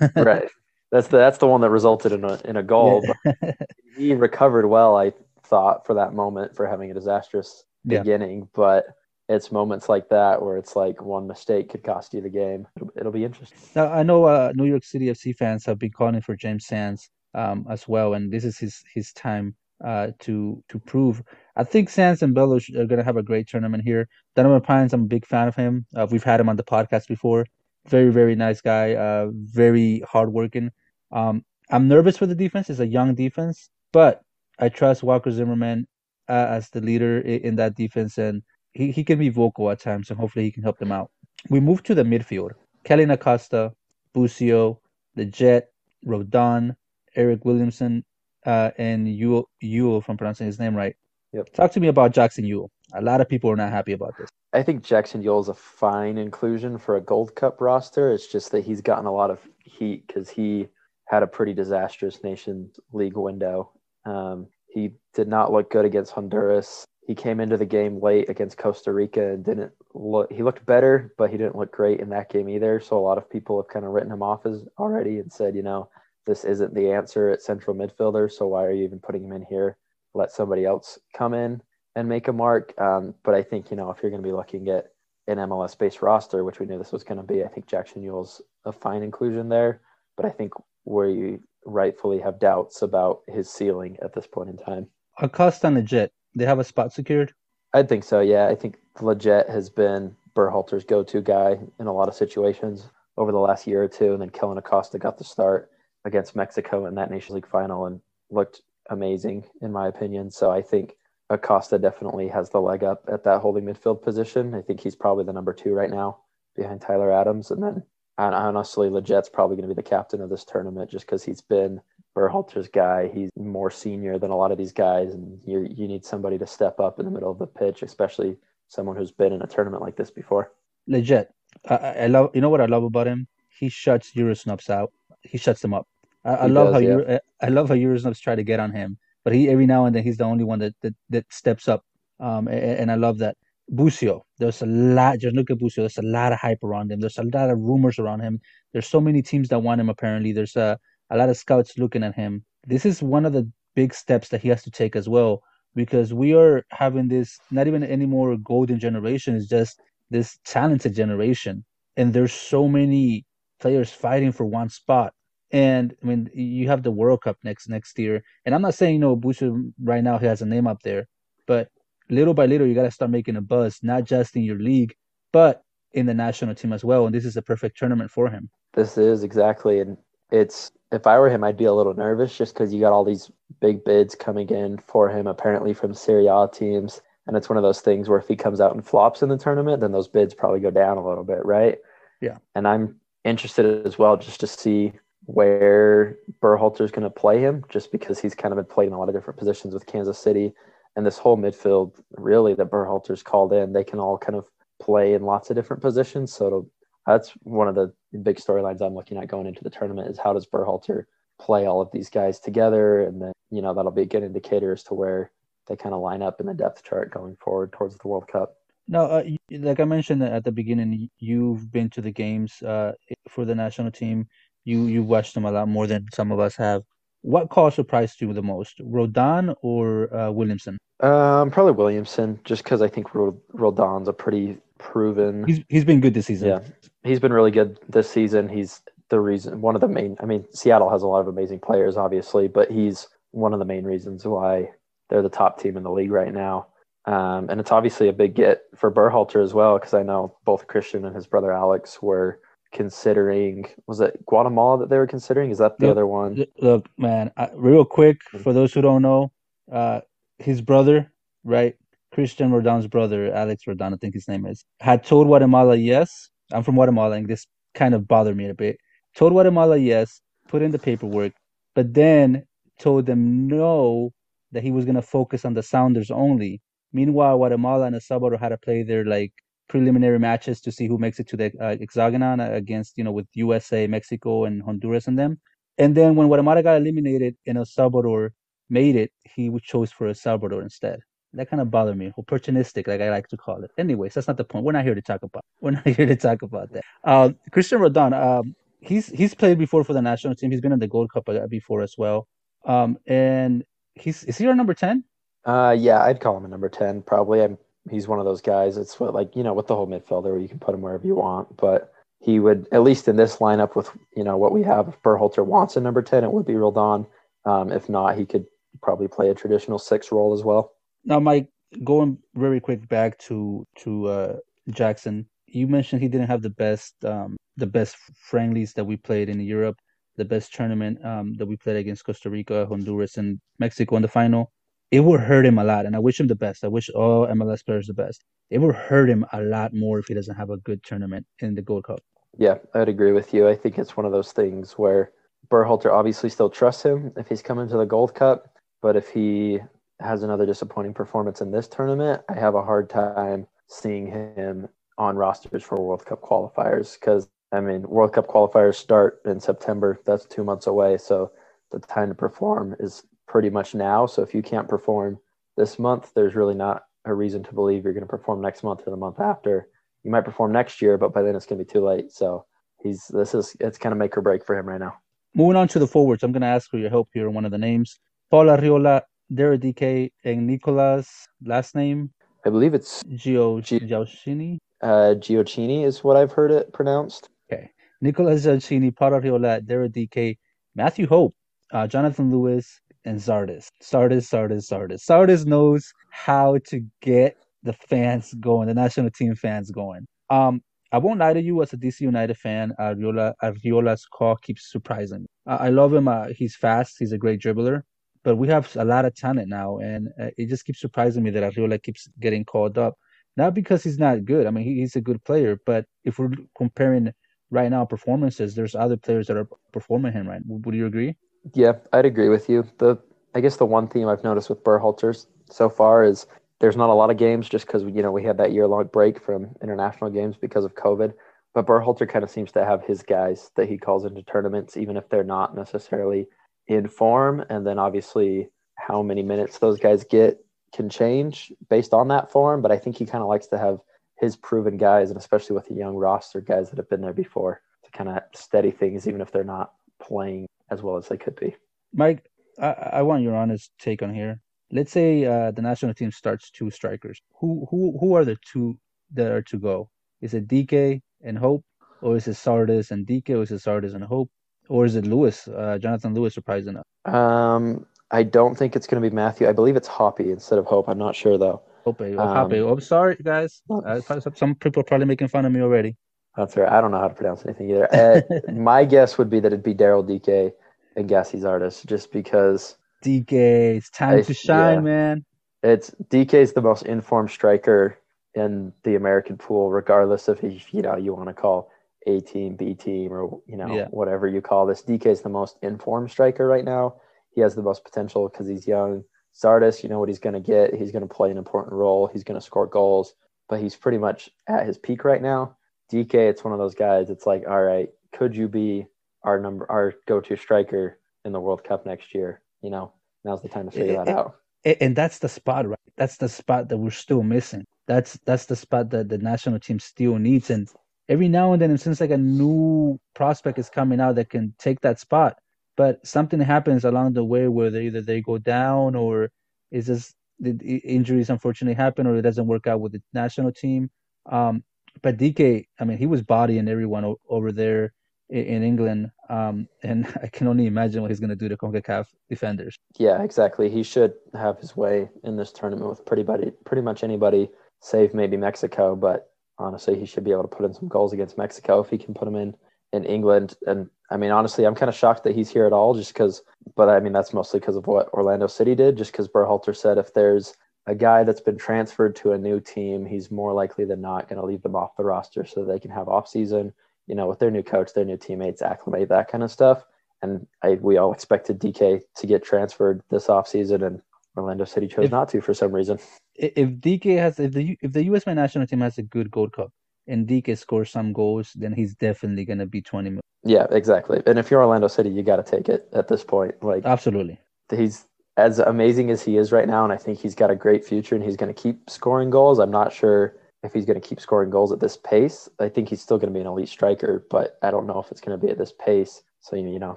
yeah, 0.00 0.08
right. 0.16 0.48
That's 0.90 1.08
the 1.08 1.16
that's 1.16 1.38
the 1.38 1.46
one 1.46 1.60
that 1.62 1.70
resulted 1.70 2.12
in 2.12 2.24
a 2.24 2.40
in 2.44 2.56
a 2.56 2.62
goal. 2.62 3.02
Yeah. 3.24 3.52
he 3.96 4.14
recovered 4.14 4.66
well, 4.66 4.96
I 4.96 5.12
thought, 5.44 5.86
for 5.86 5.94
that 5.94 6.14
moment 6.14 6.54
for 6.54 6.66
having 6.66 6.90
a 6.90 6.94
disastrous 6.94 7.64
beginning, 7.86 8.40
yeah. 8.40 8.46
but 8.54 8.84
it's 9.28 9.52
moments 9.52 9.88
like 9.88 10.08
that 10.08 10.42
where 10.42 10.56
it's 10.56 10.76
like 10.76 11.00
one 11.02 11.26
mistake 11.26 11.70
could 11.70 11.84
cost 11.84 12.12
you 12.14 12.20
the 12.20 12.28
game. 12.28 12.66
It'll, 12.76 12.90
it'll 12.96 13.12
be 13.12 13.24
interesting. 13.24 13.58
Now 13.74 13.92
I 13.92 14.02
know 14.02 14.24
uh, 14.24 14.52
New 14.54 14.66
York 14.66 14.84
City 14.84 15.06
FC 15.06 15.36
fans 15.36 15.64
have 15.66 15.78
been 15.78 15.92
calling 15.92 16.20
for 16.20 16.36
James 16.36 16.66
Sands 16.66 17.08
um, 17.34 17.66
as 17.70 17.88
well, 17.88 18.14
and 18.14 18.32
this 18.32 18.44
is 18.44 18.58
his 18.58 18.82
his 18.94 19.12
time 19.12 19.54
uh, 19.84 20.08
to 20.20 20.62
to 20.68 20.78
prove. 20.78 21.22
I 21.56 21.64
think 21.64 21.88
Sands 21.88 22.22
and 22.22 22.34
Bello 22.34 22.56
are 22.56 22.86
going 22.86 22.98
to 22.98 23.04
have 23.04 23.16
a 23.16 23.22
great 23.22 23.48
tournament 23.48 23.84
here. 23.84 24.08
Donovan 24.36 24.62
Pines, 24.62 24.92
I'm 24.92 25.02
a 25.02 25.06
big 25.06 25.26
fan 25.26 25.48
of 25.48 25.56
him. 25.56 25.86
Uh, 25.94 26.06
we've 26.10 26.24
had 26.24 26.40
him 26.40 26.48
on 26.48 26.56
the 26.56 26.64
podcast 26.64 27.08
before. 27.08 27.46
Very 27.88 28.10
very 28.10 28.34
nice 28.34 28.60
guy. 28.60 28.94
Uh, 28.94 29.28
very 29.32 30.02
hardworking. 30.08 30.70
Um, 31.10 31.44
I'm 31.70 31.88
nervous 31.88 32.16
for 32.18 32.26
the 32.26 32.34
defense. 32.34 32.70
It's 32.70 32.80
a 32.80 32.86
young 32.86 33.14
defense, 33.14 33.70
but 33.92 34.22
I 34.58 34.68
trust 34.68 35.02
Walker 35.02 35.30
Zimmerman 35.30 35.86
uh, 36.28 36.46
as 36.50 36.68
the 36.70 36.80
leader 36.80 37.20
in, 37.20 37.40
in 37.40 37.56
that 37.56 37.74
defense 37.74 38.18
and 38.18 38.42
he, 38.72 38.90
he 38.90 39.04
can 39.04 39.18
be 39.18 39.28
vocal 39.28 39.70
at 39.70 39.80
times, 39.80 40.10
and 40.10 40.18
hopefully 40.18 40.44
he 40.44 40.50
can 40.50 40.62
help 40.62 40.78
them 40.78 40.92
out. 40.92 41.10
We 41.50 41.60
move 41.60 41.82
to 41.84 41.94
the 41.94 42.02
midfield. 42.04 42.52
Kellyn 42.84 43.10
Acosta, 43.10 43.72
Busio, 44.12 44.80
Lletget, 45.16 45.62
Roldan, 46.04 46.76
Eric 47.14 47.44
Williamson, 47.44 48.04
uh, 48.46 48.70
and 48.78 49.06
Yueill, 49.06 49.44
Yueill, 49.62 50.00
if 50.00 50.08
I'm 50.08 50.16
pronouncing 50.16 50.46
his 50.46 50.58
name 50.58 50.74
right. 50.74 50.96
Yep. 51.32 51.52
Talk 51.52 51.72
to 51.72 51.80
me 51.80 51.88
about 51.88 52.12
Jackson 52.12 52.44
Yueill. 52.44 52.68
A 52.94 53.00
lot 53.00 53.20
of 53.20 53.28
people 53.28 53.50
are 53.50 53.56
not 53.56 53.70
happy 53.70 53.92
about 53.92 54.14
this. 54.18 54.28
I 54.52 54.62
think 54.62 54.82
Jackson 54.82 55.22
Yueill 55.22 55.40
is 55.40 55.48
a 55.48 55.54
fine 55.54 56.18
inclusion 56.18 56.76
for 56.76 56.96
a 56.96 57.00
Gold 57.00 57.34
Cup 57.34 57.60
roster. 57.60 58.12
It's 58.12 58.26
just 58.26 58.50
that 58.52 58.64
he's 58.64 58.82
gotten 58.82 59.06
a 59.06 59.12
lot 59.12 59.30
of 59.30 59.40
heat 59.64 60.06
because 60.06 60.28
he 60.28 60.68
had 61.06 61.22
a 61.22 61.26
pretty 61.26 61.54
disastrous 61.54 62.22
Nations 62.22 62.78
League 62.92 63.16
window. 63.16 63.72
Um, 64.04 64.48
he 64.68 64.90
did 65.14 65.28
not 65.28 65.52
look 65.52 65.70
good 65.70 65.84
against 65.84 66.12
Honduras 66.12 66.84
he 67.06 67.14
came 67.14 67.40
into 67.40 67.56
the 67.56 67.66
game 67.66 68.00
late 68.00 68.28
against 68.28 68.58
Costa 68.58 68.92
Rica 68.92 69.32
and 69.32 69.44
didn't 69.44 69.72
look 69.94 70.32
he 70.32 70.42
looked 70.42 70.64
better, 70.64 71.12
but 71.18 71.30
he 71.30 71.36
didn't 71.36 71.56
look 71.56 71.72
great 71.72 72.00
in 72.00 72.08
that 72.10 72.30
game 72.30 72.48
either. 72.48 72.80
So 72.80 72.96
a 72.96 73.00
lot 73.00 73.18
of 73.18 73.28
people 73.28 73.60
have 73.60 73.72
kind 73.72 73.84
of 73.84 73.92
written 73.92 74.12
him 74.12 74.22
off 74.22 74.46
as 74.46 74.64
already 74.78 75.18
and 75.18 75.32
said, 75.32 75.56
you 75.56 75.62
know, 75.62 75.88
this 76.26 76.44
isn't 76.44 76.74
the 76.74 76.92
answer 76.92 77.30
at 77.30 77.42
central 77.42 77.74
midfielder, 77.76 78.30
so 78.30 78.46
why 78.46 78.64
are 78.64 78.72
you 78.72 78.84
even 78.84 79.00
putting 79.00 79.24
him 79.24 79.32
in 79.32 79.44
here? 79.48 79.76
Let 80.14 80.30
somebody 80.30 80.64
else 80.64 80.98
come 81.16 81.34
in 81.34 81.60
and 81.96 82.08
make 82.08 82.28
a 82.28 82.32
mark. 82.32 82.72
Um, 82.80 83.14
but 83.24 83.34
I 83.34 83.42
think, 83.42 83.70
you 83.70 83.76
know, 83.76 83.90
if 83.90 84.02
you're 84.02 84.10
going 84.10 84.22
to 84.22 84.28
be 84.28 84.34
looking 84.34 84.68
at 84.68 84.86
an 85.26 85.38
MLS 85.38 85.76
based 85.76 86.02
roster, 86.02 86.44
which 86.44 86.60
we 86.60 86.66
knew 86.66 86.78
this 86.78 86.92
was 86.92 87.04
going 87.04 87.18
to 87.18 87.26
be, 87.26 87.44
I 87.44 87.48
think 87.48 87.66
Jackson 87.66 88.02
Yueill's 88.02 88.40
a 88.64 88.72
fine 88.72 89.02
inclusion 89.02 89.48
there. 89.48 89.80
But 90.16 90.26
I 90.26 90.30
think 90.30 90.52
where 90.84 91.08
you 91.08 91.40
rightfully 91.64 92.20
have 92.20 92.38
doubts 92.38 92.82
about 92.82 93.20
his 93.28 93.50
ceiling 93.50 93.96
at 94.02 94.12
this 94.12 94.26
point 94.26 94.50
in 94.50 94.56
time. 94.56 94.86
Acosta 95.18 95.68
Lletget 95.68 96.10
they 96.34 96.44
have 96.44 96.58
a 96.58 96.64
spot 96.64 96.92
secured? 96.92 97.32
I 97.72 97.82
think 97.82 98.04
so. 98.04 98.20
Yeah, 98.20 98.48
I 98.48 98.54
think 98.54 98.78
Lletget 98.98 99.48
has 99.50 99.70
been 99.70 100.14
Berhalter's 100.34 100.84
go-to 100.84 101.20
guy 101.20 101.58
in 101.78 101.86
a 101.86 101.92
lot 101.92 102.08
of 102.08 102.14
situations 102.14 102.88
over 103.16 103.32
the 103.32 103.38
last 103.38 103.66
year 103.66 103.82
or 103.82 103.88
two, 103.88 104.12
and 104.12 104.20
then 104.20 104.30
Kellyn 104.30 104.58
Acosta 104.58 104.98
got 104.98 105.18
the 105.18 105.24
start 105.24 105.70
against 106.04 106.36
Mexico 106.36 106.86
in 106.86 106.94
that 106.96 107.10
Nations 107.10 107.34
League 107.34 107.46
final 107.46 107.86
and 107.86 108.00
looked 108.30 108.62
amazing 108.90 109.44
in 109.60 109.72
my 109.72 109.88
opinion. 109.88 110.30
So 110.30 110.50
I 110.50 110.62
think 110.62 110.96
Acosta 111.30 111.78
definitely 111.78 112.28
has 112.28 112.50
the 112.50 112.60
leg 112.60 112.82
up 112.82 113.04
at 113.10 113.24
that 113.24 113.40
holding 113.40 113.64
midfield 113.64 114.02
position. 114.02 114.54
I 114.54 114.60
think 114.60 114.80
he's 114.80 114.96
probably 114.96 115.24
the 115.24 115.32
number 115.32 115.52
two 115.52 115.72
right 115.72 115.90
now 115.90 116.18
behind 116.56 116.80
Tyler 116.80 117.12
Adams, 117.12 117.50
and 117.50 117.62
then 117.62 117.82
and 118.18 118.34
honestly, 118.34 118.88
Lletget's 118.88 119.30
probably 119.30 119.56
going 119.56 119.68
to 119.68 119.74
be 119.74 119.78
the 119.78 119.88
captain 119.88 120.20
of 120.20 120.28
this 120.28 120.44
tournament 120.44 120.90
just 120.90 121.06
because 121.06 121.24
he's 121.24 121.40
been 121.40 121.80
Berhalter's 122.16 122.68
guy. 122.68 123.10
He's 123.12 123.30
more 123.36 123.70
senior 123.70 124.18
than 124.18 124.30
a 124.30 124.36
lot 124.36 124.52
of 124.52 124.58
these 124.58 124.72
guys, 124.72 125.14
and 125.14 125.40
you 125.46 125.66
you 125.70 125.88
need 125.88 126.04
somebody 126.04 126.38
to 126.38 126.46
step 126.46 126.80
up 126.80 126.98
in 126.98 127.04
the 127.06 127.10
middle 127.10 127.30
of 127.30 127.38
the 127.38 127.46
pitch, 127.46 127.82
especially 127.82 128.36
someone 128.68 128.96
who's 128.96 129.12
been 129.12 129.32
in 129.32 129.42
a 129.42 129.46
tournament 129.46 129.82
like 129.82 129.96
this 129.96 130.10
before. 130.10 130.52
Lletget. 130.88 131.26
I, 131.68 131.76
I 131.76 132.06
love. 132.06 132.30
You 132.34 132.40
know 132.40 132.50
what 132.50 132.60
I 132.60 132.66
love 132.66 132.84
about 132.84 133.06
him? 133.06 133.26
He 133.58 133.68
shuts 133.68 134.12
Eurosnobs 134.12 134.68
out. 134.70 134.92
He 135.22 135.38
shuts 135.38 135.60
them 135.60 135.74
up. 135.74 135.86
I, 136.24 136.34
I 136.34 136.46
love 136.46 136.68
does, 136.68 136.74
how 136.74 136.80
yeah. 136.80 136.88
Euro, 136.88 137.18
I 137.40 137.48
love 137.48 137.68
how 137.68 137.74
Eurosnobs 137.74 138.20
try 138.20 138.34
to 138.34 138.42
get 138.42 138.60
on 138.60 138.72
him, 138.72 138.98
but 139.24 139.32
he 139.34 139.48
every 139.48 139.66
now 139.66 139.86
and 139.86 139.94
then 139.94 140.02
he's 140.02 140.18
the 140.18 140.24
only 140.24 140.44
one 140.44 140.58
that 140.58 140.74
that, 140.82 140.94
that 141.10 141.32
steps 141.32 141.68
up. 141.68 141.84
Um, 142.20 142.48
and, 142.48 142.80
and 142.80 142.92
I 142.92 142.96
love 142.96 143.18
that. 143.18 143.36
Busio, 143.70 144.26
there's 144.38 144.60
a 144.60 144.66
lot. 144.66 145.18
Just 145.18 145.34
look 145.34 145.50
at 145.50 145.58
Busio. 145.58 145.82
There's 145.84 145.98
a 145.98 146.02
lot 146.02 146.32
of 146.32 146.38
hype 146.38 146.62
around 146.62 146.92
him. 146.92 147.00
There's 147.00 147.18
a 147.18 147.22
lot 147.22 147.48
of 147.48 147.58
rumors 147.58 147.98
around 147.98 148.20
him. 148.20 148.40
There's 148.72 148.86
so 148.86 149.00
many 149.00 149.22
teams 149.22 149.48
that 149.48 149.60
want 149.60 149.80
him. 149.80 149.88
Apparently, 149.88 150.32
there's 150.32 150.56
a 150.56 150.78
a 151.12 151.16
lot 151.16 151.28
of 151.28 151.36
scouts 151.36 151.78
looking 151.78 152.02
at 152.02 152.14
him. 152.14 152.44
This 152.66 152.84
is 152.84 153.02
one 153.02 153.26
of 153.26 153.32
the 153.32 153.48
big 153.74 153.94
steps 153.94 154.28
that 154.30 154.40
he 154.40 154.48
has 154.48 154.62
to 154.64 154.70
take 154.70 154.96
as 154.96 155.08
well, 155.08 155.42
because 155.74 156.12
we 156.12 156.34
are 156.34 156.64
having 156.70 157.08
this 157.08 157.38
not 157.50 157.66
even 157.66 157.84
any 157.84 158.06
more 158.06 158.36
golden 158.38 158.78
generation. 158.80 159.36
It's 159.36 159.46
just 159.46 159.80
this 160.10 160.38
talented 160.44 160.94
generation, 160.94 161.64
and 161.96 162.12
there's 162.12 162.32
so 162.32 162.66
many 162.66 163.24
players 163.60 163.92
fighting 163.92 164.32
for 164.32 164.44
one 164.46 164.68
spot. 164.68 165.12
And 165.50 165.94
I 166.02 166.06
mean, 166.06 166.30
you 166.34 166.66
have 166.68 166.82
the 166.82 166.90
World 166.90 167.20
Cup 167.22 167.36
next 167.44 167.68
next 167.68 167.98
year, 167.98 168.22
and 168.44 168.54
I'm 168.54 168.62
not 168.62 168.74
saying 168.74 168.94
you 168.94 169.00
know 169.00 169.16
Busio 169.16 169.62
right 169.82 170.02
now 170.02 170.18
he 170.18 170.26
has 170.26 170.42
a 170.42 170.46
name 170.46 170.66
up 170.66 170.82
there, 170.82 171.06
but 171.46 171.68
little 172.08 172.34
by 172.34 172.46
little 172.46 172.66
you 172.66 172.74
got 172.74 172.84
to 172.84 172.90
start 172.90 173.10
making 173.10 173.36
a 173.36 173.42
buzz, 173.42 173.78
not 173.82 174.04
just 174.04 174.34
in 174.34 174.42
your 174.42 174.58
league, 174.58 174.94
but 175.32 175.62
in 175.92 176.06
the 176.06 176.14
national 176.14 176.54
team 176.54 176.72
as 176.72 176.84
well. 176.84 177.06
And 177.06 177.14
this 177.14 177.26
is 177.26 177.36
a 177.36 177.42
perfect 177.42 177.76
tournament 177.76 178.10
for 178.10 178.30
him. 178.30 178.48
This 178.74 178.96
is 178.96 179.22
exactly, 179.22 179.80
and 179.80 179.98
it's 180.32 180.72
if 180.90 181.06
I 181.06 181.18
were 181.18 181.30
him, 181.30 181.44
I'd 181.44 181.56
be 181.56 181.64
a 181.64 181.72
little 181.72 181.94
nervous 181.94 182.36
just 182.36 182.54
because 182.54 182.72
you 182.72 182.80
got 182.80 182.92
all 182.92 183.04
these 183.04 183.30
big 183.60 183.84
bids 183.84 184.14
coming 184.14 184.48
in 184.48 184.78
for 184.78 185.08
him, 185.08 185.26
apparently 185.26 185.72
from 185.72 185.94
Serie 185.94 186.26
A 186.26 186.48
teams. 186.52 187.00
And 187.26 187.36
it's 187.36 187.48
one 187.48 187.56
of 187.56 187.62
those 187.62 187.80
things 187.80 188.08
where 188.08 188.18
if 188.18 188.26
he 188.26 188.34
comes 188.34 188.60
out 188.60 188.74
and 188.74 188.84
flops 188.84 189.22
in 189.22 189.28
the 189.28 189.38
tournament, 189.38 189.80
then 189.80 189.92
those 189.92 190.08
bids 190.08 190.34
probably 190.34 190.60
go 190.60 190.70
down 190.70 190.98
a 190.98 191.06
little 191.06 191.22
bit, 191.22 191.44
right? 191.44 191.78
Yeah. 192.20 192.38
And 192.54 192.66
I'm 192.66 192.96
interested 193.24 193.86
as 193.86 193.98
well 193.98 194.16
just 194.16 194.40
to 194.40 194.46
see 194.46 194.92
where 195.26 196.16
Berhalter's 196.42 196.90
going 196.90 197.04
to 197.04 197.10
play 197.10 197.40
him, 197.40 197.64
just 197.68 197.92
because 197.92 198.18
he's 198.18 198.34
kind 198.34 198.52
of 198.52 198.56
been 198.56 198.74
playing 198.74 198.92
a 198.92 198.98
lot 198.98 199.08
of 199.08 199.14
different 199.14 199.38
positions 199.38 199.72
with 199.72 199.86
Kansas 199.86 200.18
City. 200.18 200.52
And 200.96 201.06
this 201.06 201.16
whole 201.16 201.38
midfield, 201.38 201.94
really, 202.18 202.54
that 202.54 202.70
Berhalter's 202.70 203.22
called 203.22 203.52
in, 203.52 203.72
they 203.72 203.84
can 203.84 204.00
all 204.00 204.18
kind 204.18 204.36
of 204.36 204.50
play 204.80 205.14
in 205.14 205.22
lots 205.22 205.48
of 205.48 205.56
different 205.56 205.80
positions. 205.80 206.32
So 206.32 206.46
it'll, 206.48 206.70
that's 207.06 207.30
one 207.44 207.68
of 207.68 207.76
the 207.76 207.94
big 208.18 208.36
storylines 208.36 208.80
I'm 208.80 208.94
looking 208.94 209.18
at 209.18 209.28
going 209.28 209.46
into 209.46 209.62
the 209.62 209.70
tournament 209.70 210.08
is 210.08 210.18
how 210.18 210.32
does 210.32 210.46
Berhalter 210.46 211.04
play 211.40 211.66
all 211.66 211.80
of 211.80 211.90
these 211.92 212.10
guys 212.10 212.38
together? 212.38 213.02
And 213.02 213.20
then, 213.20 213.32
you 213.50 213.62
know, 213.62 213.74
that'll 213.74 213.90
be 213.90 214.02
a 214.02 214.06
good 214.06 214.22
indicator 214.22 214.72
as 214.72 214.82
to 214.84 214.94
where 214.94 215.30
they 215.66 215.76
kind 215.76 215.94
of 215.94 216.00
line 216.00 216.22
up 216.22 216.40
in 216.40 216.46
the 216.46 216.54
depth 216.54 216.84
chart 216.84 217.12
going 217.12 217.36
forward 217.36 217.72
towards 217.72 217.96
the 217.96 218.08
World 218.08 218.28
Cup. 218.28 218.56
No, 218.88 219.04
uh, 219.06 219.22
like 219.50 219.80
I 219.80 219.84
mentioned 219.84 220.22
at 220.22 220.44
the 220.44 220.52
beginning, 220.52 221.08
you've 221.18 221.70
been 221.70 221.88
to 221.90 222.00
the 222.00 222.10
games 222.10 222.62
uh, 222.62 222.92
for 223.28 223.44
the 223.44 223.54
national 223.54 223.90
team. 223.90 224.26
You 224.64 224.86
you 224.86 225.02
watched 225.02 225.34
them 225.34 225.44
a 225.44 225.50
lot 225.50 225.68
more 225.68 225.86
than 225.86 226.06
some 226.12 226.32
of 226.32 226.40
us 226.40 226.56
have. 226.56 226.82
What 227.22 227.50
call 227.50 227.70
surprised 227.70 228.20
you 228.20 228.32
the 228.32 228.42
most, 228.42 228.80
Roldan 228.80 229.54
or 229.62 230.12
uh, 230.14 230.30
Williamson? 230.32 230.78
Um, 231.00 231.50
probably 231.50 231.72
Williamson, 231.72 232.40
just 232.44 232.64
because 232.64 232.82
I 232.82 232.88
think 232.88 233.14
Rod- 233.14 233.40
Roldan's 233.52 234.08
a 234.08 234.12
pretty 234.12 234.58
proven. 234.78 235.44
He's 235.46 235.60
he's 235.68 235.84
been 235.84 236.00
good 236.00 236.14
this 236.14 236.26
season. 236.26 236.48
Yeah, 236.48 236.60
he's 237.04 237.20
been 237.20 237.32
really 237.32 237.50
good 237.50 237.78
this 237.88 238.08
season. 238.10 238.48
He's 238.48 238.80
the 239.08 239.20
reason, 239.20 239.60
one 239.60 239.74
of 239.74 239.80
the 239.80 239.88
main. 239.88 240.16
I 240.20 240.26
mean, 240.26 240.44
Seattle 240.52 240.90
has 240.90 241.02
a 241.02 241.06
lot 241.06 241.20
of 241.20 241.28
amazing 241.28 241.60
players, 241.60 241.96
obviously, 241.96 242.48
but 242.48 242.70
he's 242.70 243.08
one 243.32 243.52
of 243.52 243.58
the 243.58 243.64
main 243.64 243.84
reasons 243.84 244.24
why 244.24 244.70
they're 245.10 245.22
the 245.22 245.28
top 245.28 245.60
team 245.60 245.76
in 245.76 245.82
the 245.82 245.90
league 245.90 246.10
right 246.12 246.32
now. 246.32 246.66
Um, 247.04 247.48
and 247.50 247.60
it's 247.60 247.72
obviously 247.72 248.08
a 248.08 248.12
big 248.12 248.34
get 248.34 248.62
for 248.76 248.90
Berhalter 248.90 249.42
as 249.42 249.52
well, 249.52 249.78
because 249.78 249.92
I 249.94 250.02
know 250.02 250.36
both 250.44 250.66
Christian 250.68 251.04
and 251.04 251.14
his 251.16 251.26
brother 251.26 251.52
Alex 251.52 252.00
were 252.00 252.40
considering. 252.72 253.66
Was 253.86 254.00
it 254.00 254.24
Guatemala 254.26 254.78
that 254.78 254.88
they 254.88 254.96
were 254.98 255.06
considering? 255.06 255.50
Is 255.50 255.58
that 255.58 255.78
the 255.78 255.86
Yep. 255.86 255.90
other 255.90 256.06
one? 256.06 256.44
Look, 256.58 256.88
man, 256.96 257.30
uh, 257.36 257.48
real 257.54 257.84
quick 257.84 258.22
for 258.42 258.52
those 258.52 258.72
who 258.72 258.80
don't 258.80 259.02
know, 259.02 259.32
uh, 259.70 260.00
his 260.38 260.62
brother, 260.62 261.12
right, 261.44 261.76
Christian 262.12 262.52
Roldan's 262.52 262.86
brother, 262.86 263.32
Alex 263.32 263.66
Rodan, 263.66 263.94
I 263.94 263.96
think 263.96 264.14
his 264.14 264.28
name 264.28 264.46
is, 264.46 264.64
had 264.80 265.04
told 265.04 265.26
Guatemala 265.26 265.76
yes. 265.76 266.30
I'm 266.52 266.62
from 266.62 266.76
Guatemala, 266.76 267.16
and 267.16 267.28
this 267.28 267.46
kind 267.74 267.94
of 267.94 268.06
bothered 268.08 268.36
me 268.36 268.48
a 268.48 268.54
bit. 268.54 268.78
Told 269.16 269.32
Guatemala 269.32 269.76
yes, 269.76 270.20
put 270.48 270.62
in 270.62 270.70
the 270.70 270.78
paperwork, 270.78 271.32
but 271.74 271.94
then 271.94 272.44
told 272.78 273.06
them 273.06 273.46
no 273.48 274.12
that 274.52 274.62
he 274.62 274.70
was 274.70 274.84
gonna 274.84 275.02
focus 275.02 275.44
on 275.44 275.54
the 275.54 275.62
Sounders 275.62 276.10
only. 276.10 276.60
Meanwhile, 276.92 277.36
Guatemala 277.38 277.86
and 277.86 277.94
El 277.94 278.00
Salvador 278.00 278.38
had 278.38 278.50
to 278.50 278.58
play 278.58 278.82
their 278.82 279.04
like 279.04 279.32
preliminary 279.68 280.18
matches 280.18 280.60
to 280.60 280.72
see 280.72 280.86
who 280.86 280.98
makes 280.98 281.18
it 281.18 281.28
to 281.28 281.36
the 281.36 281.52
uh, 281.60 281.76
hexagon 281.78 282.40
against 282.40 282.98
you 282.98 283.04
know 283.04 283.12
with 283.12 283.26
USA, 283.34 283.86
Mexico, 283.86 284.44
and 284.44 284.62
Honduras 284.62 285.08
and 285.08 285.18
them. 285.18 285.40
And 285.78 285.94
then 285.94 286.14
when 286.16 286.26
Guatemala 286.28 286.62
got 286.62 286.76
eliminated 286.76 287.36
and 287.46 287.58
El 287.58 287.64
Salvador 287.64 288.34
made 288.68 288.96
it, 288.96 289.10
he 289.24 289.50
chose 289.62 289.90
for 289.90 290.08
El 290.08 290.14
Salvador 290.14 290.62
instead. 290.62 291.00
That 291.34 291.48
kind 291.48 291.60
of 291.60 291.70
bothered 291.70 291.96
me. 291.96 292.12
Opportunistic, 292.18 292.86
like 292.86 293.00
I 293.00 293.10
like 293.10 293.28
to 293.28 293.36
call 293.36 293.64
it. 293.64 293.70
Anyways, 293.78 294.14
that's 294.14 294.28
not 294.28 294.36
the 294.36 294.44
point. 294.44 294.64
We're 294.64 294.72
not 294.72 294.84
here 294.84 294.94
to 294.94 295.02
talk 295.02 295.22
about. 295.22 295.44
We're 295.60 295.72
not 295.72 295.86
here 295.86 296.06
to 296.06 296.16
talk 296.16 296.42
about 296.42 296.72
that. 296.72 296.82
Um, 297.04 297.36
Christian 297.50 297.80
Roldan, 297.80 298.12
um, 298.12 298.54
he's 298.80 299.06
he's 299.08 299.34
played 299.34 299.58
before 299.58 299.84
for 299.84 299.92
the 299.92 300.02
national 300.02 300.34
team. 300.34 300.50
He's 300.50 300.60
been 300.60 300.72
in 300.72 300.78
the 300.78 300.88
Gold 300.88 301.10
Cup 301.12 301.28
uh, 301.28 301.46
before 301.46 301.82
as 301.82 301.94
well. 301.96 302.28
Um, 302.66 302.98
and 303.06 303.64
he's 303.94 304.24
is 304.24 304.38
he 304.38 304.46
our 304.46 304.54
number 304.54 304.74
ten? 304.74 305.04
Uh, 305.44 305.74
yeah, 305.76 306.02
I'd 306.02 306.20
call 306.20 306.36
him 306.36 306.44
a 306.44 306.48
number 306.48 306.68
ten. 306.68 307.02
Probably, 307.02 307.42
I'm. 307.42 307.58
He's 307.90 308.06
one 308.06 308.20
of 308.20 308.24
those 308.24 308.40
guys. 308.40 308.76
It's 308.76 309.00
what, 309.00 309.12
like 309.12 309.34
you 309.34 309.42
know, 309.42 309.54
with 309.54 309.66
the 309.66 309.74
whole 309.74 309.88
midfielder, 309.88 310.24
where 310.24 310.38
you 310.38 310.48
can 310.48 310.60
put 310.60 310.74
him 310.74 310.82
wherever 310.82 311.04
you 311.06 311.16
want. 311.16 311.56
But 311.56 311.92
he 312.20 312.38
would, 312.38 312.68
at 312.70 312.82
least 312.82 313.08
in 313.08 313.16
this 313.16 313.38
lineup, 313.38 313.74
with 313.74 313.90
you 314.16 314.22
know 314.22 314.36
what 314.36 314.52
we 314.52 314.62
have, 314.62 314.88
if 314.88 315.02
Berhalter 315.02 315.44
wants 315.44 315.76
a 315.76 315.80
number 315.80 316.02
ten, 316.02 316.24
it 316.24 316.32
would 316.32 316.46
be 316.46 316.54
Roldan. 316.54 317.06
Um, 317.44 317.72
if 317.72 317.88
not, 317.88 318.16
he 318.16 318.24
could 318.24 318.46
probably 318.82 319.08
play 319.08 319.30
a 319.30 319.34
traditional 319.34 319.78
six 319.78 320.12
role 320.12 320.32
as 320.32 320.44
well. 320.44 320.72
Now, 321.04 321.20
Mike, 321.20 321.48
going 321.84 322.18
very 322.34 322.60
quick 322.60 322.88
back 322.88 323.18
to 323.18 323.66
to 323.78 324.06
uh, 324.06 324.36
Jackson, 324.70 325.26
you 325.46 325.66
mentioned 325.66 326.02
he 326.02 326.08
didn't 326.08 326.28
have 326.28 326.42
the 326.42 326.50
best 326.50 326.94
um, 327.04 327.36
the 327.56 327.66
best 327.66 327.96
friendlies 328.16 328.72
that 328.74 328.84
we 328.84 328.96
played 328.96 329.28
in 329.28 329.40
Europe, 329.40 329.76
the 330.16 330.24
best 330.24 330.54
tournament 330.54 331.04
um, 331.04 331.34
that 331.34 331.46
we 331.46 331.56
played 331.56 331.76
against 331.76 332.04
Costa 332.04 332.30
Rica, 332.30 332.66
Honduras, 332.66 333.16
and 333.16 333.40
Mexico 333.58 333.96
in 333.96 334.02
the 334.02 334.08
final. 334.08 334.52
It 334.90 335.00
would 335.00 335.20
hurt 335.20 335.46
him 335.46 335.58
a 335.58 335.64
lot, 335.64 335.86
and 335.86 335.96
I 335.96 335.98
wish 335.98 336.20
him 336.20 336.26
the 336.26 336.34
best. 336.34 336.64
I 336.64 336.68
wish 336.68 336.90
all 336.90 337.26
MLS 337.28 337.64
players 337.64 337.86
the 337.86 337.94
best. 337.94 338.24
It 338.50 338.58
would 338.58 338.74
hurt 338.74 339.08
him 339.08 339.24
a 339.32 339.40
lot 339.40 339.72
more 339.72 339.98
if 339.98 340.06
he 340.06 340.14
doesn't 340.14 340.36
have 340.36 340.50
a 340.50 340.58
good 340.58 340.82
tournament 340.84 341.26
in 341.40 341.54
the 341.54 341.62
Gold 341.62 341.84
Cup. 341.84 342.00
Yeah, 342.38 342.58
I'd 342.74 342.90
agree 342.90 343.12
with 343.12 343.32
you. 343.32 343.48
I 343.48 343.54
think 343.54 343.78
it's 343.78 343.96
one 343.96 344.04
of 344.04 344.12
those 344.12 344.32
things 344.32 344.72
where 344.72 345.12
Berhalter 345.50 345.90
obviously 345.90 346.28
still 346.28 346.50
trusts 346.50 346.82
him 346.82 347.12
if 347.16 347.28
he's 347.28 347.42
coming 347.42 347.68
to 347.68 347.78
the 347.78 347.86
Gold 347.86 348.14
Cup, 348.14 348.48
but 348.82 348.96
if 348.96 349.08
he 349.08 349.60
has 350.02 350.22
another 350.22 350.46
disappointing 350.46 350.94
performance 350.94 351.40
in 351.40 351.50
this 351.50 351.68
tournament, 351.68 352.22
I 352.28 352.34
have 352.34 352.54
a 352.54 352.62
hard 352.62 352.90
time 352.90 353.46
seeing 353.68 354.06
him 354.06 354.68
on 354.98 355.16
rosters 355.16 355.62
for 355.62 355.80
World 355.80 356.04
Cup 356.04 356.20
qualifiers 356.20 356.98
because 356.98 357.28
I 357.52 357.60
mean, 357.60 357.82
World 357.82 358.14
Cup 358.14 358.28
qualifiers 358.28 358.76
start 358.76 359.20
in 359.26 359.38
September. 359.38 360.00
That's 360.06 360.24
two 360.24 360.42
months 360.42 360.66
away, 360.66 360.96
so 360.96 361.32
the 361.70 361.80
time 361.80 362.08
to 362.08 362.14
perform 362.14 362.74
is 362.80 363.02
pretty 363.28 363.50
much 363.50 363.74
now. 363.74 364.06
So 364.06 364.22
if 364.22 364.34
you 364.34 364.42
can't 364.42 364.68
perform 364.68 365.18
this 365.56 365.78
month, 365.78 366.12
there's 366.14 366.34
really 366.34 366.54
not 366.54 366.84
a 367.04 367.12
reason 367.12 367.42
to 367.44 367.54
believe 367.54 367.84
you're 367.84 367.92
going 367.92 368.06
to 368.06 368.08
perform 368.08 368.40
next 368.40 368.62
month 368.62 368.82
or 368.86 368.90
the 368.90 368.96
month 368.96 369.20
after. 369.20 369.68
You 370.02 370.10
might 370.10 370.24
perform 370.24 370.52
next 370.52 370.80
year, 370.80 370.96
but 370.96 371.12
by 371.12 371.22
then 371.22 371.36
it's 371.36 371.46
going 371.46 371.58
to 371.58 371.64
be 371.64 371.70
too 371.70 371.84
late. 371.84 372.10
So 372.10 372.46
he's 372.82 373.06
this 373.08 373.34
is 373.34 373.54
it's 373.60 373.78
kind 373.78 373.92
of 373.92 373.98
make 373.98 374.16
or 374.16 374.22
break 374.22 374.44
for 374.44 374.56
him 374.56 374.66
right 374.66 374.80
now. 374.80 374.94
Moving 375.34 375.56
on 375.56 375.68
to 375.68 375.78
the 375.78 375.86
forwards, 375.86 376.22
I'm 376.22 376.32
going 376.32 376.42
to 376.42 376.48
ask 376.48 376.70
for 376.70 376.78
your 376.78 376.90
help 376.90 377.08
here 377.12 377.28
on 377.28 377.34
one 377.34 377.44
of 377.44 377.50
the 377.50 377.58
names. 377.58 377.98
Paul 378.30 378.46
Arriola, 378.46 379.02
Derek 379.34 379.60
Dike, 379.62 380.12
and 380.24 380.46
Nicolas, 380.46 381.26
last 381.44 381.74
name, 381.74 382.10
I 382.44 382.50
believe 382.50 382.74
it's 382.74 383.02
Gio 383.04 383.62
Gi- 383.62 383.80
Giaucini. 383.80 384.58
uh, 384.82 385.14
Gioacchini 385.18 385.84
is 385.84 386.02
what 386.04 386.16
I've 386.16 386.32
heard 386.32 386.50
it 386.50 386.72
pronounced. 386.72 387.28
Okay. 387.52 387.70
Nicolas 388.00 388.44
Gioacchini, 388.46 388.94
Paul 388.94 389.12
Arriola, 389.12 389.64
Derek 389.64 389.92
Dike, 389.92 390.38
Matthew 390.74 391.06
Hope, 391.06 391.34
uh, 391.72 391.86
Jonathan 391.86 392.30
Lewis, 392.32 392.80
and 393.04 393.18
Zardes. 393.18 393.68
Zardes, 393.82 394.28
Zardes, 394.28 394.68
Zardes. 394.70 395.04
Zardes 395.06 395.46
knows 395.46 395.92
how 396.10 396.58
to 396.68 396.84
get 397.00 397.36
the 397.62 397.72
fans 397.72 398.34
going, 398.40 398.68
the 398.68 398.74
national 398.74 399.10
team 399.10 399.34
fans 399.34 399.70
going. 399.70 400.06
Um, 400.30 400.62
I 400.92 400.98
won't 400.98 401.20
lie 401.20 401.32
to 401.32 401.40
you, 401.42 401.62
as 401.62 401.72
a 401.72 401.76
DC 401.76 402.00
United 402.00 402.36
fan, 402.36 402.72
Arriola, 402.78 403.34
Arriola's 403.42 404.04
call 404.06 404.36
keeps 404.36 404.70
surprising 404.70 405.20
me. 405.22 405.26
I, 405.46 405.66
I 405.66 405.68
love 405.70 405.94
him. 405.94 406.08
Uh, 406.08 406.26
he's 406.36 406.56
fast. 406.56 406.96
He's 406.98 407.12
a 407.12 407.18
great 407.18 407.40
dribbler. 407.40 407.82
But 408.24 408.36
we 408.36 408.48
have 408.48 408.74
a 408.76 408.84
lot 408.84 409.04
of 409.04 409.14
talent 409.14 409.48
now, 409.48 409.78
and 409.78 410.08
uh, 410.20 410.30
it 410.36 410.48
just 410.48 410.64
keeps 410.64 410.80
surprising 410.80 411.22
me 411.22 411.30
that 411.30 411.52
Arriola 411.52 411.82
keeps 411.82 412.08
getting 412.20 412.44
called 412.44 412.78
up. 412.78 412.94
Not 413.36 413.54
because 413.54 413.82
he's 413.82 413.98
not 413.98 414.24
good. 414.24 414.46
I 414.46 414.50
mean, 414.50 414.64
he, 414.64 414.74
he's 414.80 414.96
a 414.96 415.00
good 415.00 415.24
player. 415.24 415.58
But 415.64 415.86
if 416.04 416.18
we're 416.18 416.30
comparing 416.56 417.12
right 417.50 417.70
now 417.70 417.84
performances, 417.84 418.54
there's 418.54 418.74
other 418.74 418.96
players 418.96 419.26
that 419.26 419.36
are 419.36 419.48
performing 419.72 420.12
him 420.12 420.28
right. 420.28 420.42
Would, 420.46 420.74
you 420.74 420.86
agree? 420.86 421.16
Yeah, 421.54 421.72
I'd 421.92 422.06
agree 422.06 422.28
with 422.28 422.48
you. 422.48 422.66
The 422.78 422.98
I 423.34 423.40
guess 423.40 423.56
the 423.56 423.66
one 423.66 423.88
theme 423.88 424.08
I've 424.08 424.24
noticed 424.24 424.50
with 424.50 424.62
Berhalter's 424.62 425.26
so 425.50 425.70
far 425.70 426.04
is 426.04 426.26
there's 426.60 426.76
not 426.76 426.90
a 426.90 426.94
lot 426.94 427.10
of 427.10 427.16
games 427.16 427.48
just 427.48 427.66
because 427.66 427.82
you 427.82 428.02
know 428.02 428.12
we 428.12 428.22
had 428.22 428.38
that 428.38 428.52
year 428.52 428.66
long 428.66 428.86
break 428.86 429.20
from 429.20 429.54
international 429.62 430.10
games 430.10 430.36
because 430.40 430.64
of 430.64 430.74
COVID. 430.74 431.12
But 431.54 431.66
Berhalter 431.66 432.08
kind 432.08 432.22
of 432.22 432.30
seems 432.30 432.52
to 432.52 432.64
have 432.64 432.82
his 432.84 433.02
guys 433.02 433.50
that 433.56 433.68
he 433.68 433.76
calls 433.76 434.04
into 434.04 434.22
tournaments, 434.22 434.76
even 434.76 434.96
if 434.96 435.08
they're 435.08 435.24
not 435.24 435.54
necessarily 435.54 436.28
in 436.66 436.88
form. 436.88 437.44
And 437.48 437.66
then 437.66 437.78
obviously 437.78 438.48
how 438.76 439.02
many 439.02 439.22
minutes 439.22 439.58
those 439.58 439.78
guys 439.78 440.04
get 440.04 440.38
can 440.74 440.88
change 440.88 441.52
based 441.68 441.92
on 441.92 442.08
that 442.08 442.30
form. 442.30 442.62
But 442.62 442.72
I 442.72 442.78
think 442.78 442.96
he 442.96 443.06
kind 443.06 443.22
of 443.22 443.28
likes 443.28 443.46
to 443.48 443.58
have 443.58 443.78
his 444.18 444.36
proven 444.36 444.76
guys, 444.76 445.10
and 445.10 445.18
especially 445.18 445.54
with 445.54 445.66
the 445.66 445.74
young 445.74 445.96
roster 445.96 446.40
guys 446.40 446.70
that 446.70 446.78
have 446.78 446.88
been 446.88 447.00
there 447.00 447.12
before, 447.12 447.60
to 447.84 447.90
kind 447.90 448.08
of 448.08 448.22
steady 448.34 448.70
things, 448.70 449.08
even 449.08 449.20
if 449.20 449.32
they're 449.32 449.44
not 449.44 449.72
playing 450.00 450.46
as 450.70 450.82
well 450.82 450.96
as 450.96 451.08
they 451.08 451.16
could 451.16 451.36
be. 451.36 451.54
Mike, 451.92 452.24
I, 452.58 452.70
I 452.70 453.02
want 453.02 453.22
your 453.22 453.36
honest 453.36 453.70
take 453.78 454.02
on 454.02 454.14
here. 454.14 454.40
Let's 454.70 454.92
say 454.92 455.24
uh, 455.24 455.50
the 455.50 455.62
national 455.62 455.94
team 455.94 456.10
starts 456.10 456.50
two 456.50 456.70
strikers. 456.70 457.20
Who 457.40 457.66
who 457.70 457.98
who 458.00 458.14
are 458.14 458.24
the 458.24 458.38
two 458.50 458.78
that 459.12 459.30
are 459.30 459.42
to 459.42 459.58
go? 459.58 459.90
Is 460.20 460.34
it 460.34 460.48
Dike 460.48 461.02
and 461.20 461.36
Hope, 461.36 461.64
or 462.00 462.16
is 462.16 462.26
it 462.28 462.36
Zardes 462.36 462.90
and 462.90 463.06
Dike, 463.06 463.30
or 463.30 463.42
is 463.42 463.50
it 463.50 463.60
Zardes 463.60 463.94
and 463.94 464.04
Hope, 464.04 464.30
or 464.68 464.84
is 464.84 464.96
it 464.96 465.06
Lewis, 465.06 465.48
uh, 465.48 465.78
Jonathan 465.78 466.14
Lewis, 466.14 466.34
surprising 466.34 466.70
enough? 466.70 467.14
Um, 467.14 467.86
I 468.10 468.22
don't 468.22 468.56
think 468.56 468.76
it's 468.76 468.86
going 468.86 469.02
to 469.02 469.08
be 469.08 469.14
Matthew. 469.14 469.48
I 469.48 469.52
believe 469.52 469.76
it's 469.76 469.88
Hoppy 469.88 470.30
instead 470.30 470.58
of 470.58 470.66
Hope. 470.66 470.88
I'm 470.88 470.98
not 470.98 471.16
sure 471.16 471.38
though. 471.38 471.62
Hope, 471.84 472.00
oh. 472.00 472.18
Um, 472.18 472.52
oh, 472.52 472.78
sorry, 472.78 473.16
guys. 473.22 473.62
Uh, 473.68 474.00
some 474.34 474.54
people 474.54 474.80
are 474.80 474.84
probably 474.84 475.06
making 475.06 475.28
fun 475.28 475.44
of 475.44 475.52
me 475.52 475.60
already. 475.60 475.96
That's 476.36 476.56
right. 476.56 476.70
I 476.70 476.80
don't 476.80 476.92
know 476.92 477.00
how 477.00 477.08
to 477.08 477.14
pronounce 477.14 477.44
anything 477.44 477.70
either. 477.70 477.92
Uh, 477.92 478.20
my 478.52 478.84
guess 478.84 479.18
would 479.18 479.28
be 479.28 479.40
that 479.40 479.48
it'd 479.48 479.62
be 479.62 479.74
Daryl 479.74 480.06
Dike 480.06 480.54
and 480.96 481.08
Gyasi 481.08 481.40
Zardes, 481.40 481.84
just 481.86 482.12
because 482.12 482.76
Dike. 483.02 483.32
it's 483.32 483.90
time 483.90 484.18
I, 484.18 484.22
to 484.22 484.34
shine, 484.34 484.74
yeah. 484.76 484.80
man. 484.80 485.24
It's 485.62 485.88
Dike 486.08 486.34
is 486.34 486.52
the 486.52 486.62
most 486.62 486.84
informed 486.84 487.30
striker 487.30 487.98
in 488.34 488.72
the 488.84 488.94
American 488.94 489.36
pool, 489.36 489.70
regardless 489.70 490.28
of 490.28 490.42
if 490.44 490.72
you 490.72 490.82
know 490.82 490.96
you 490.96 491.12
want 491.14 491.28
to 491.28 491.34
call 491.34 491.71
A 492.06 492.20
team, 492.20 492.56
B 492.56 492.74
team, 492.74 493.12
or 493.12 493.40
you 493.46 493.56
know 493.56 493.74
yeah. 493.74 493.86
whatever 493.90 494.26
you 494.26 494.40
call 494.40 494.66
this. 494.66 494.82
Dike 494.82 495.06
is 495.06 495.22
the 495.22 495.28
most 495.28 495.56
informed 495.62 496.10
striker 496.10 496.46
right 496.46 496.64
now. 496.64 496.96
He 497.34 497.40
has 497.40 497.54
the 497.54 497.62
most 497.62 497.84
potential 497.84 498.28
because 498.28 498.46
he's 498.46 498.66
young. 498.66 499.04
Zardes, 499.34 499.82
you 499.82 499.88
know 499.88 499.98
what 499.98 500.08
he's 500.08 500.18
going 500.18 500.34
to 500.34 500.40
get. 500.40 500.74
He's 500.74 500.92
going 500.92 501.06
to 501.06 501.14
play 501.14 501.30
an 501.30 501.38
important 501.38 501.72
role. 501.72 502.06
He's 502.06 502.24
going 502.24 502.38
to 502.38 502.44
score 502.44 502.66
goals, 502.66 503.14
but 503.48 503.60
he's 503.60 503.76
pretty 503.76 503.98
much 503.98 504.28
at 504.48 504.66
his 504.66 504.76
peak 504.76 505.04
right 505.04 505.22
now. 505.22 505.56
Dike, 505.90 506.14
it's 506.14 506.44
one 506.44 506.52
of 506.52 506.58
those 506.58 506.74
guys. 506.74 507.10
It's 507.10 507.26
like, 507.26 507.44
all 507.48 507.62
right, 507.62 507.88
could 508.12 508.36
you 508.36 508.48
be 508.48 508.86
our 509.22 509.38
number, 509.40 509.70
our 509.70 509.94
go-to 510.06 510.36
striker 510.36 510.98
in 511.24 511.32
the 511.32 511.40
World 511.40 511.64
Cup 511.64 511.86
next 511.86 512.14
year? 512.14 512.42
You 512.62 512.70
know, 512.70 512.92
now's 513.24 513.42
the 513.42 513.48
time 513.48 513.70
to 513.70 513.72
figure 513.72 514.04
that 514.04 514.08
out. 514.08 514.36
And 514.64 514.94
that's 514.94 515.18
the 515.18 515.28
spot, 515.28 515.66
right? 515.68 515.78
That's 515.96 516.18
the 516.18 516.28
spot 516.28 516.68
that 516.68 516.78
we're 516.78 516.90
still 516.90 517.22
missing. 517.22 517.64
That's 517.88 518.18
that's 518.24 518.46
the 518.46 518.56
spot 518.56 518.90
that 518.90 519.08
the 519.08 519.18
national 519.18 519.58
team 519.58 519.80
still 519.80 520.18
needs. 520.18 520.50
And 520.50 520.68
every 521.12 521.28
now 521.28 521.52
and 521.52 521.60
then, 521.60 521.70
it 521.70 521.80
seems 521.80 522.00
like 522.00 522.10
a 522.10 522.18
new 522.18 522.98
prospect 523.14 523.58
is 523.58 523.68
coming 523.68 524.00
out 524.00 524.14
that 524.16 524.30
can 524.30 524.54
take 524.58 524.80
that 524.80 524.98
spot 524.98 525.36
but 525.76 526.06
something 526.06 526.40
happens 526.40 526.84
along 526.84 527.14
the 527.14 527.24
way 527.24 527.48
where 527.48 527.70
they 527.70 527.86
either 527.86 528.02
they 528.02 528.20
go 528.20 528.38
down 528.38 528.94
or 528.94 529.30
is 529.70 529.86
just 529.86 530.14
the 530.38 530.50
injuries 530.78 531.30
unfortunately 531.30 531.74
happen 531.74 532.06
or 532.06 532.16
it 532.16 532.22
doesn't 532.22 532.46
work 532.46 532.66
out 532.66 532.80
with 532.80 532.92
the 532.92 533.02
national 533.12 533.52
team. 533.52 533.90
Um, 534.30 534.64
but 535.02 535.16
Dike, 535.16 535.68
I 535.80 535.84
mean, 535.84 535.98
he 535.98 536.06
was 536.06 536.22
bodying 536.22 536.68
everyone 536.68 537.04
o- 537.04 537.20
over 537.28 537.52
there 537.52 537.92
in, 538.28 538.44
in 538.44 538.62
England, 538.62 539.10
um, 539.30 539.66
and 539.82 540.06
I 540.22 540.28
can 540.28 540.46
only 540.46 540.66
imagine 540.66 541.00
what 541.00 541.10
he's 541.10 541.20
going 541.20 541.30
to 541.30 541.36
do 541.36 541.48
to 541.48 541.56
Concacaf 541.56 542.06
defenders. 542.28 542.76
Yeah, 542.98 543.22
exactly. 543.22 543.70
He 543.70 543.82
should 543.82 544.14
have 544.34 544.58
his 544.58 544.76
way 544.76 545.08
in 545.24 545.36
this 545.36 545.52
tournament 545.52 545.88
with 545.88 546.04
pretty 546.04 546.22
buddy, 546.22 546.52
pretty 546.66 546.82
much 546.82 547.02
anybody, 547.02 547.48
save 547.80 548.12
maybe 548.12 548.36
Mexico. 548.36 548.94
But 548.94 549.31
honestly, 549.58 549.98
he 549.98 550.06
should 550.06 550.24
be 550.24 550.32
able 550.32 550.42
to 550.42 550.48
put 550.48 550.64
in 550.64 550.74
some 550.74 550.88
goals 550.88 551.12
against 551.12 551.38
Mexico 551.38 551.80
if 551.80 551.90
he 551.90 551.98
can 551.98 552.14
put 552.14 552.24
them 552.24 552.36
in 552.36 552.54
in 552.92 553.04
England. 553.04 553.54
And 553.66 553.88
I 554.10 554.16
mean, 554.16 554.30
honestly, 554.30 554.64
I'm 554.64 554.74
kind 554.74 554.88
of 554.88 554.94
shocked 554.94 555.24
that 555.24 555.34
he's 555.34 555.50
here 555.50 555.66
at 555.66 555.72
all, 555.72 555.94
just 555.94 556.12
because. 556.12 556.42
But 556.76 556.88
I 556.88 557.00
mean, 557.00 557.12
that's 557.12 557.32
mostly 557.32 557.60
because 557.60 557.76
of 557.76 557.86
what 557.86 558.12
Orlando 558.12 558.46
City 558.46 558.74
did. 558.74 558.96
Just 558.96 559.12
because 559.12 559.28
Berhalter 559.28 559.76
said 559.76 559.98
if 559.98 560.14
there's 560.14 560.54
a 560.86 560.94
guy 560.94 561.22
that's 561.22 561.40
been 561.40 561.58
transferred 561.58 562.16
to 562.16 562.32
a 562.32 562.38
new 562.38 562.60
team, 562.60 563.06
he's 563.06 563.30
more 563.30 563.52
likely 563.52 563.84
than 563.84 564.00
not 564.00 564.28
going 564.28 564.40
to 564.40 564.46
leave 564.46 564.62
them 564.62 564.76
off 564.76 564.96
the 564.96 565.04
roster 565.04 565.44
so 565.44 565.64
they 565.64 565.78
can 565.78 565.90
have 565.90 566.08
off 566.08 566.28
season. 566.28 566.72
You 567.06 567.14
know, 567.14 567.26
with 567.26 567.38
their 567.38 567.50
new 567.50 567.62
coach, 567.62 567.94
their 567.94 568.04
new 568.04 568.16
teammates, 568.16 568.62
acclimate 568.62 569.08
that 569.08 569.28
kind 569.28 569.42
of 569.42 569.50
stuff. 569.50 569.84
And 570.22 570.46
I, 570.62 570.74
we 570.74 570.98
all 570.98 571.12
expected 571.12 571.58
Dike 571.58 572.04
to 572.16 572.26
get 572.26 572.44
transferred 572.44 573.02
this 573.10 573.28
off 573.28 573.48
season, 573.48 573.82
and 573.82 574.00
Orlando 574.36 574.64
City 574.64 574.88
chose 574.88 575.06
if, 575.06 575.10
not 575.10 575.28
to 575.30 575.40
for 575.40 575.54
some 575.54 575.72
reason. 575.72 575.98
If 576.34 576.80
Dike 576.80 577.04
has, 577.04 577.38
if 577.38 577.52
the 577.52 577.76
if 577.82 577.92
the 577.92 578.04
U.S. 578.04 578.26
national 578.26 578.66
team 578.66 578.80
has 578.80 578.98
a 578.98 579.02
good 579.02 579.30
Gold 579.30 579.52
Cup, 579.52 579.72
and 580.06 580.26
Dike 580.26 580.56
scores 580.56 580.90
some 580.90 581.12
goals, 581.12 581.52
then 581.54 581.72
he's 581.72 581.94
definitely 581.94 582.44
going 582.44 582.58
to 582.58 582.66
be 582.66 582.82
20 582.82 583.10
million. 583.10 583.20
Yeah, 583.44 583.66
exactly. 583.70 584.22
And 584.26 584.38
if 584.38 584.50
you're 584.50 584.62
Orlando 584.62 584.88
City, 584.88 585.10
you 585.10 585.22
got 585.22 585.36
to 585.36 585.42
take 585.42 585.68
it 585.68 585.88
at 585.92 586.08
this 586.08 586.24
point. 586.24 586.54
Like 586.62 586.84
Absolutely. 586.84 587.40
He's 587.70 588.06
as 588.36 588.58
amazing 588.58 589.10
as 589.10 589.22
he 589.22 589.36
is 589.36 589.52
right 589.52 589.68
now 589.68 589.84
and 589.84 589.92
I 589.92 589.96
think 589.96 590.18
he's 590.18 590.34
got 590.34 590.50
a 590.50 590.56
great 590.56 590.84
future 590.84 591.14
and 591.14 591.22
he's 591.22 591.36
going 591.36 591.52
to 591.52 591.60
keep 591.60 591.90
scoring 591.90 592.30
goals. 592.30 592.58
I'm 592.58 592.70
not 592.70 592.92
sure 592.92 593.36
if 593.62 593.72
he's 593.72 593.84
going 593.84 594.00
to 594.00 594.06
keep 594.06 594.20
scoring 594.20 594.50
goals 594.50 594.72
at 594.72 594.80
this 594.80 594.96
pace. 594.96 595.48
I 595.58 595.68
think 595.68 595.88
he's 595.88 596.00
still 596.00 596.18
going 596.18 596.32
to 596.32 596.34
be 596.34 596.40
an 596.40 596.46
elite 596.46 596.68
striker, 596.68 597.26
but 597.30 597.58
I 597.62 597.70
don't 597.70 597.86
know 597.86 597.98
if 598.00 598.10
it's 598.10 598.20
going 598.20 598.38
to 598.38 598.44
be 598.44 598.50
at 598.50 598.58
this 598.58 598.72
pace. 598.72 599.22
So 599.40 599.56
you 599.56 599.78
know, 599.78 599.96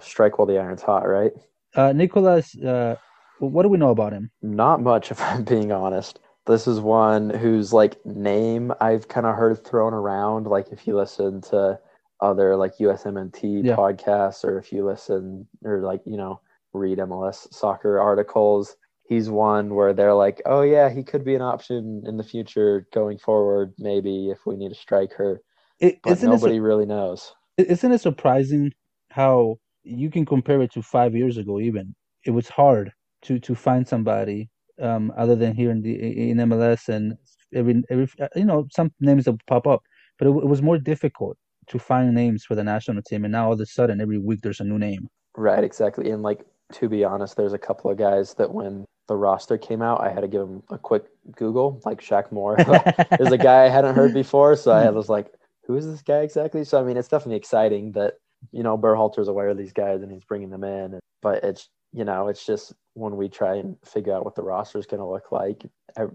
strike 0.02 0.38
while 0.38 0.48
the 0.48 0.58
iron's 0.58 0.82
hot, 0.82 1.08
right? 1.08 1.32
Uh 1.76 1.92
Nicolas 1.94 2.58
uh 2.60 2.96
what 3.40 3.64
do 3.64 3.70
we 3.70 3.78
know 3.78 3.90
about 3.90 4.14
him? 4.14 4.32
Not 4.42 4.82
much 4.82 5.12
if 5.12 5.22
I'm 5.22 5.44
being 5.44 5.72
honest. 5.72 6.20
This 6.46 6.68
is 6.68 6.80
one 6.80 7.32
whose 7.32 7.74
like 7.74 8.04
name 8.06 8.72
I've 8.80 9.08
kind 9.08 9.26
of 9.26 9.36
heard 9.36 9.64
thrown 9.66 9.94
around. 9.94 10.46
Like 10.46 10.68
if 10.72 10.86
you 10.86 10.96
listen 10.96 11.42
to 11.50 11.80
other 12.22 12.56
like 12.56 12.78
USMNT 12.78 13.66
yeah. 13.66 13.76
podcasts, 13.76 14.44
or 14.44 14.60
if 14.60 14.72
you 14.72 14.86
listen 14.86 15.48
or 15.64 15.82
like 15.82 16.02
you 16.06 16.18
know 16.18 16.40
read 16.74 17.00
MLS 17.00 17.52
soccer 17.52 18.00
articles, 18.00 18.76
he's 19.08 19.30
one 19.30 19.74
where 19.74 19.94
they're 19.94 20.14
like, 20.14 20.42
oh 20.46 20.62
yeah, 20.62 20.90
he 20.90 21.04
could 21.04 21.26
be 21.26 21.34
an 21.34 21.42
option 21.42 22.04
in 22.06 22.18
the 22.18 22.24
future 22.24 22.88
going 22.94 23.18
forward, 23.18 23.74
maybe 23.80 24.30
if 24.30 24.46
we 24.46 24.56
need 24.56 24.72
a 24.72 24.76
striker. 24.76 25.42
It, 25.80 26.00
but 26.04 26.22
nobody 26.22 26.58
it, 26.58 26.62
really 26.62 26.86
knows. 26.86 27.34
Isn't 27.58 27.92
it 27.92 28.02
surprising 28.02 28.72
how 29.10 29.60
you 29.84 30.10
can 30.10 30.26
compare 30.26 30.62
it 30.62 30.72
to 30.74 30.82
five 30.82 31.16
years 31.16 31.38
ago? 31.38 31.60
Even 31.60 31.96
it 32.24 32.32
was 32.32 32.48
hard 32.50 32.94
to 33.26 33.40
to 33.40 33.56
find 33.56 33.88
somebody 33.88 34.50
um, 34.82 35.12
other 35.18 35.36
than 35.36 35.56
here 35.56 35.72
in 35.72 35.82
the 35.82 35.94
in 36.32 36.38
MLS 36.38 36.90
and 36.90 37.18
every, 37.54 37.84
every 37.90 38.08
you 38.36 38.46
know 38.46 38.68
some 38.72 38.92
names 39.00 39.26
that 39.26 39.38
pop 39.48 39.68
up, 39.68 39.82
but 40.18 40.28
it, 40.28 40.32
it, 40.32 40.48
was 40.48 40.62
more 40.62 40.78
difficult 40.78 41.38
to 41.68 41.80
find 41.80 42.14
names 42.14 42.44
for 42.44 42.56
the 42.56 42.64
national 42.64 43.02
team. 43.04 43.26
And 43.26 43.32
now 43.32 43.48
all 43.48 43.54
of 43.54 43.60
a 43.60 43.66
sudden, 43.66 44.02
every 44.02 44.18
week 44.18 44.42
there's 44.42 44.60
a 44.60 44.64
new 44.64 44.78
name. 44.78 45.08
Right, 45.36 45.64
exactly. 45.64 46.12
And 46.12 46.24
like 46.24 46.46
to 46.74 46.90
be 46.90 47.04
honest, 47.04 47.38
there's 47.38 47.54
a 47.54 47.60
couple 47.60 47.92
of 47.92 47.98
guys 47.98 48.34
that 48.36 48.54
when 48.54 48.86
the 49.08 49.16
roster 49.16 49.58
came 49.58 49.82
out, 49.82 50.02
I 50.02 50.10
had 50.10 50.22
to 50.22 50.28
give 50.28 50.42
them 50.42 50.64
a 50.70 50.78
quick 50.78 51.06
Google, 51.36 51.82
like 51.86 52.02
Shaq 52.02 52.32
Moore. 52.32 52.58
there's 53.18 53.32
a 53.32 53.38
guy 53.38 53.66
I 53.66 53.70
hadn't 53.70 53.96
heard 53.96 54.14
before, 54.14 54.56
so 54.56 54.72
I 54.72 54.90
was 54.90 55.10
like, 55.10 55.32
"Who 55.66 55.76
is 55.76 55.86
this 55.86 56.02
guy 56.02 56.20
exactly?" 56.20 56.64
So 56.64 56.80
I 56.80 56.84
mean, 56.84 56.98
it's 56.98 57.08
definitely 57.08 57.38
exciting 57.38 57.92
that 57.94 58.16
you 58.52 58.64
know 58.64 58.78
Berhalter's 58.78 59.28
aware 59.28 59.50
of 59.50 59.58
these 59.58 59.74
guys 59.74 60.02
and 60.02 60.12
he's 60.12 60.24
bringing 60.24 60.50
them 60.50 60.64
in. 60.64 61.00
But 61.22 61.44
it's 61.44 61.70
you 61.96 62.04
know, 62.04 62.28
it's 62.28 62.46
just 62.46 62.74
when 62.94 63.16
we 63.16 63.30
try 63.30 63.56
and 63.56 63.78
figure 63.86 64.14
out 64.14 64.26
what 64.26 64.36
the 64.36 64.44
roster 64.44 64.78
is 64.78 64.86
going 64.86 65.00
to 65.00 65.08
look 65.08 65.32
like, 65.32 65.66